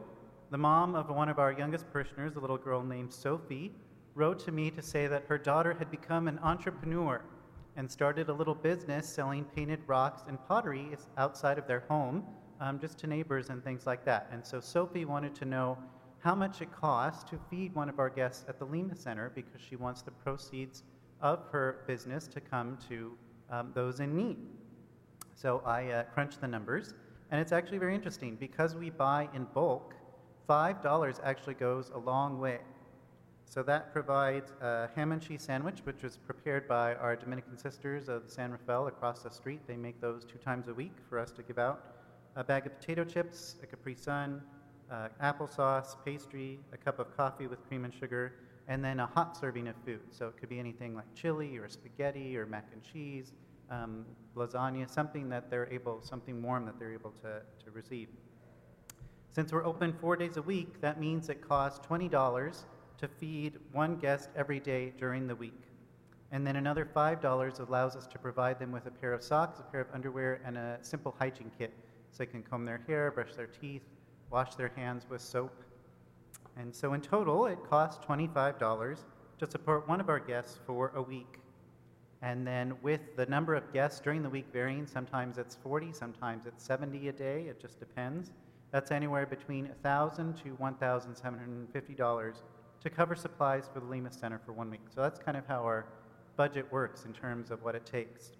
the 0.49 0.57
mom 0.57 0.95
of 0.95 1.11
one 1.11 1.29
of 1.29 1.37
our 1.37 1.51
youngest 1.51 1.85
parishioners, 1.93 2.37
a 2.37 2.39
little 2.39 2.57
girl 2.57 2.81
named 2.81 3.13
Sophie, 3.13 3.71
wrote 4.15 4.39
to 4.39 4.51
me 4.51 4.71
to 4.71 4.81
say 4.81 5.05
that 5.05 5.25
her 5.27 5.37
daughter 5.37 5.75
had 5.77 5.91
become 5.91 6.27
an 6.27 6.39
entrepreneur 6.39 7.21
and 7.75 7.89
started 7.89 8.29
a 8.29 8.33
little 8.33 8.55
business 8.55 9.07
selling 9.07 9.43
painted 9.55 9.79
rocks 9.87 10.23
and 10.27 10.37
pottery 10.47 10.89
outside 11.17 11.57
of 11.57 11.67
their 11.67 11.81
home, 11.89 12.23
um, 12.59 12.79
just 12.79 12.97
to 12.99 13.07
neighbors 13.07 13.49
and 13.49 13.63
things 13.63 13.85
like 13.85 14.05
that. 14.05 14.27
And 14.31 14.45
so 14.45 14.59
Sophie 14.59 15.05
wanted 15.05 15.35
to 15.35 15.45
know 15.45 15.77
how 16.19 16.35
much 16.35 16.61
it 16.61 16.71
costs 16.71 17.29
to 17.29 17.39
feed 17.49 17.75
one 17.75 17.89
of 17.89 17.99
our 17.99 18.09
guests 18.09 18.45
at 18.47 18.57
the 18.57 18.65
Lima 18.65 18.95
Center 18.95 19.31
because 19.35 19.59
she 19.59 19.75
wants 19.75 20.01
the 20.01 20.11
proceeds 20.11 20.83
of 21.21 21.39
her 21.51 21.83
business 21.87 22.27
to 22.27 22.39
come 22.39 22.77
to 22.87 23.11
um, 23.49 23.71
those 23.73 23.99
in 23.99 24.15
need. 24.15 24.37
So 25.35 25.61
I 25.65 25.89
uh, 25.89 26.03
crunched 26.03 26.41
the 26.41 26.47
numbers, 26.47 26.93
and 27.31 27.41
it's 27.41 27.51
actually 27.51 27.79
very 27.79 27.95
interesting 27.95 28.35
because 28.35 28.75
we 28.75 28.89
buy 28.89 29.27
in 29.33 29.45
bulk. 29.53 29.95
$5 30.47 31.19
actually 31.23 31.55
goes 31.55 31.91
a 31.93 31.97
long 31.97 32.39
way. 32.39 32.59
So 33.45 33.61
that 33.63 33.93
provides 33.93 34.51
a 34.61 34.89
ham 34.95 35.11
and 35.11 35.21
cheese 35.21 35.43
sandwich, 35.43 35.79
which 35.83 36.01
was 36.01 36.17
prepared 36.17 36.67
by 36.67 36.95
our 36.95 37.15
Dominican 37.15 37.57
sisters 37.57 38.09
of 38.09 38.23
San 38.27 38.51
Rafael 38.51 38.87
across 38.87 39.21
the 39.21 39.29
street. 39.29 39.61
They 39.67 39.77
make 39.77 40.01
those 40.01 40.25
two 40.25 40.39
times 40.39 40.67
a 40.67 40.73
week 40.73 40.93
for 41.07 41.19
us 41.19 41.31
to 41.33 41.43
give 41.43 41.59
out. 41.59 41.83
A 42.35 42.43
bag 42.43 42.65
of 42.65 42.79
potato 42.79 43.03
chips, 43.03 43.57
a 43.61 43.67
Capri 43.67 43.95
Sun, 43.95 44.41
uh, 44.91 45.09
applesauce, 45.21 45.95
pastry, 46.03 46.59
a 46.71 46.77
cup 46.77 46.99
of 46.99 47.15
coffee 47.15 47.47
with 47.47 47.63
cream 47.67 47.85
and 47.85 47.93
sugar, 47.93 48.33
and 48.67 48.83
then 48.83 48.99
a 48.99 49.05
hot 49.05 49.37
serving 49.37 49.67
of 49.67 49.75
food. 49.85 50.01
So 50.11 50.27
it 50.27 50.37
could 50.37 50.49
be 50.49 50.59
anything 50.59 50.95
like 50.95 51.05
chili 51.13 51.57
or 51.57 51.69
spaghetti 51.69 52.37
or 52.37 52.45
mac 52.45 52.69
and 52.73 52.81
cheese, 52.81 53.33
um, 53.69 54.05
lasagna, 54.35 54.89
something 54.89 55.29
that 55.29 55.49
they're 55.49 55.71
able, 55.71 56.01
something 56.01 56.41
warm 56.41 56.65
that 56.65 56.79
they're 56.79 56.93
able 56.93 57.11
to, 57.21 57.41
to 57.63 57.71
receive. 57.71 58.09
Since 59.31 59.51
we're 59.51 59.65
open 59.65 59.93
four 59.93 60.15
days 60.15 60.37
a 60.37 60.41
week, 60.41 60.79
that 60.81 60.99
means 60.99 61.29
it 61.29 61.47
costs 61.47 61.85
$20 61.87 62.09
to 62.97 63.07
feed 63.07 63.59
one 63.71 63.95
guest 63.97 64.29
every 64.35 64.59
day 64.59 64.93
during 64.97 65.27
the 65.27 65.35
week. 65.35 65.61
And 66.31 66.45
then 66.47 66.55
another 66.55 66.85
$5 66.85 67.67
allows 67.67 67.95
us 67.95 68.07
to 68.07 68.17
provide 68.17 68.57
them 68.57 68.71
with 68.71 68.87
a 68.87 68.91
pair 68.91 69.13
of 69.13 69.21
socks, 69.21 69.59
a 69.59 69.63
pair 69.63 69.81
of 69.81 69.87
underwear, 69.93 70.41
and 70.43 70.57
a 70.57 70.79
simple 70.81 71.15
hygiene 71.19 71.51
kit 71.57 71.73
so 72.11 72.17
they 72.19 72.25
can 72.25 72.41
comb 72.41 72.65
their 72.65 72.81
hair, 72.87 73.11
brush 73.11 73.35
their 73.35 73.47
teeth, 73.47 73.83
wash 74.31 74.55
their 74.55 74.71
hands 74.75 75.05
with 75.09 75.21
soap. 75.21 75.53
And 76.57 76.73
so 76.73 76.93
in 76.93 77.01
total, 77.01 77.45
it 77.45 77.59
costs 77.69 78.03
$25 78.05 78.99
to 79.39 79.51
support 79.51 79.87
one 79.87 79.99
of 79.99 80.09
our 80.09 80.19
guests 80.19 80.59
for 80.65 80.91
a 80.95 81.01
week. 81.01 81.39
And 82.21 82.47
then 82.47 82.73
with 82.81 83.15
the 83.15 83.25
number 83.25 83.53
of 83.53 83.71
guests 83.73 83.99
during 83.99 84.23
the 84.23 84.29
week 84.29 84.45
varying, 84.53 84.87
sometimes 84.87 85.37
it's 85.37 85.55
40, 85.55 85.91
sometimes 85.91 86.45
it's 86.45 86.63
70 86.63 87.09
a 87.09 87.11
day, 87.11 87.43
it 87.49 87.59
just 87.59 87.79
depends. 87.79 88.31
That's 88.71 88.91
anywhere 88.91 89.25
between 89.25 89.65
1,000 89.65 90.33
to 90.37 90.55
$1,750 90.55 92.33
to 92.83 92.89
cover 92.89 93.15
supplies 93.15 93.69
for 93.73 93.79
the 93.79 93.85
Lima 93.85 94.11
Center 94.11 94.39
for 94.45 94.51
one 94.51 94.69
week. 94.69 94.81
So 94.93 95.01
that's 95.01 95.17
kind 95.17 95.37
of 95.37 95.47
how 95.47 95.61
our 95.63 95.85
budget 96.35 96.69
works 96.69 97.05
in 97.05 97.13
terms 97.13 97.49
of 97.49 97.63
what 97.63 97.75
it 97.75 97.85
takes. 97.85 98.33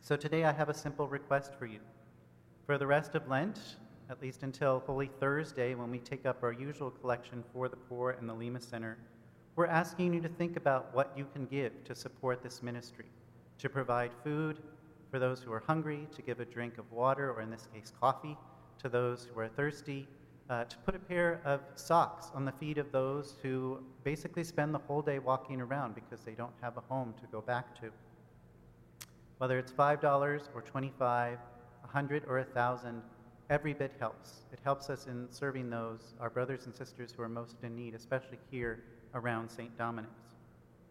So 0.00 0.16
today 0.16 0.44
I 0.44 0.52
have 0.52 0.68
a 0.68 0.74
simple 0.74 1.06
request 1.06 1.54
for 1.56 1.66
you. 1.66 1.78
For 2.66 2.78
the 2.78 2.86
rest 2.86 3.14
of 3.14 3.28
Lent, 3.28 3.60
at 4.10 4.20
least 4.20 4.42
until 4.42 4.82
Holy 4.86 5.08
Thursday, 5.20 5.76
when 5.76 5.90
we 5.90 6.00
take 6.00 6.26
up 6.26 6.42
our 6.42 6.52
usual 6.52 6.90
collection 6.90 7.44
for 7.52 7.68
the 7.68 7.76
poor 7.76 8.10
and 8.10 8.28
the 8.28 8.34
Lima 8.34 8.60
Center, 8.60 8.98
we're 9.54 9.66
asking 9.66 10.14
you 10.14 10.20
to 10.20 10.28
think 10.28 10.56
about 10.56 10.92
what 10.92 11.12
you 11.16 11.24
can 11.32 11.46
give 11.46 11.84
to 11.84 11.94
support 11.94 12.42
this 12.42 12.60
ministry, 12.60 13.06
to 13.58 13.68
provide 13.68 14.10
food 14.24 14.58
for 15.12 15.20
those 15.20 15.40
who 15.40 15.52
are 15.52 15.62
hungry, 15.64 16.08
to 16.16 16.22
give 16.22 16.40
a 16.40 16.44
drink 16.44 16.76
of 16.76 16.90
water, 16.90 17.30
or 17.30 17.40
in 17.40 17.50
this 17.50 17.68
case, 17.72 17.92
coffee, 18.00 18.36
to 18.82 18.88
those 18.88 19.28
who 19.32 19.38
are 19.38 19.46
thirsty, 19.46 20.08
uh, 20.50 20.64
to 20.64 20.76
put 20.78 20.94
a 20.94 20.98
pair 20.98 21.40
of 21.44 21.60
socks 21.74 22.30
on 22.34 22.44
the 22.44 22.52
feet 22.52 22.78
of 22.78 22.90
those 22.92 23.36
who 23.42 23.82
basically 24.02 24.44
spend 24.44 24.74
the 24.74 24.78
whole 24.78 25.00
day 25.00 25.18
walking 25.18 25.60
around 25.60 25.94
because 25.94 26.20
they 26.20 26.32
don't 26.32 26.52
have 26.60 26.76
a 26.76 26.82
home 26.82 27.14
to 27.20 27.26
go 27.32 27.40
back 27.40 27.78
to. 27.80 27.90
Whether 29.38 29.58
it's 29.58 29.72
$5 29.72 30.42
or 30.54 30.62
25, 30.62 31.38
100 31.80 32.24
or 32.28 32.36
1,000, 32.38 33.02
every 33.50 33.72
bit 33.72 33.92
helps. 33.98 34.42
It 34.52 34.58
helps 34.64 34.90
us 34.90 35.06
in 35.06 35.26
serving 35.30 35.70
those, 35.70 36.14
our 36.20 36.30
brothers 36.30 36.66
and 36.66 36.74
sisters 36.74 37.12
who 37.16 37.22
are 37.22 37.28
most 37.28 37.56
in 37.62 37.74
need, 37.74 37.94
especially 37.94 38.38
here 38.50 38.84
around 39.14 39.50
St. 39.50 39.76
Dominic's. 39.78 40.23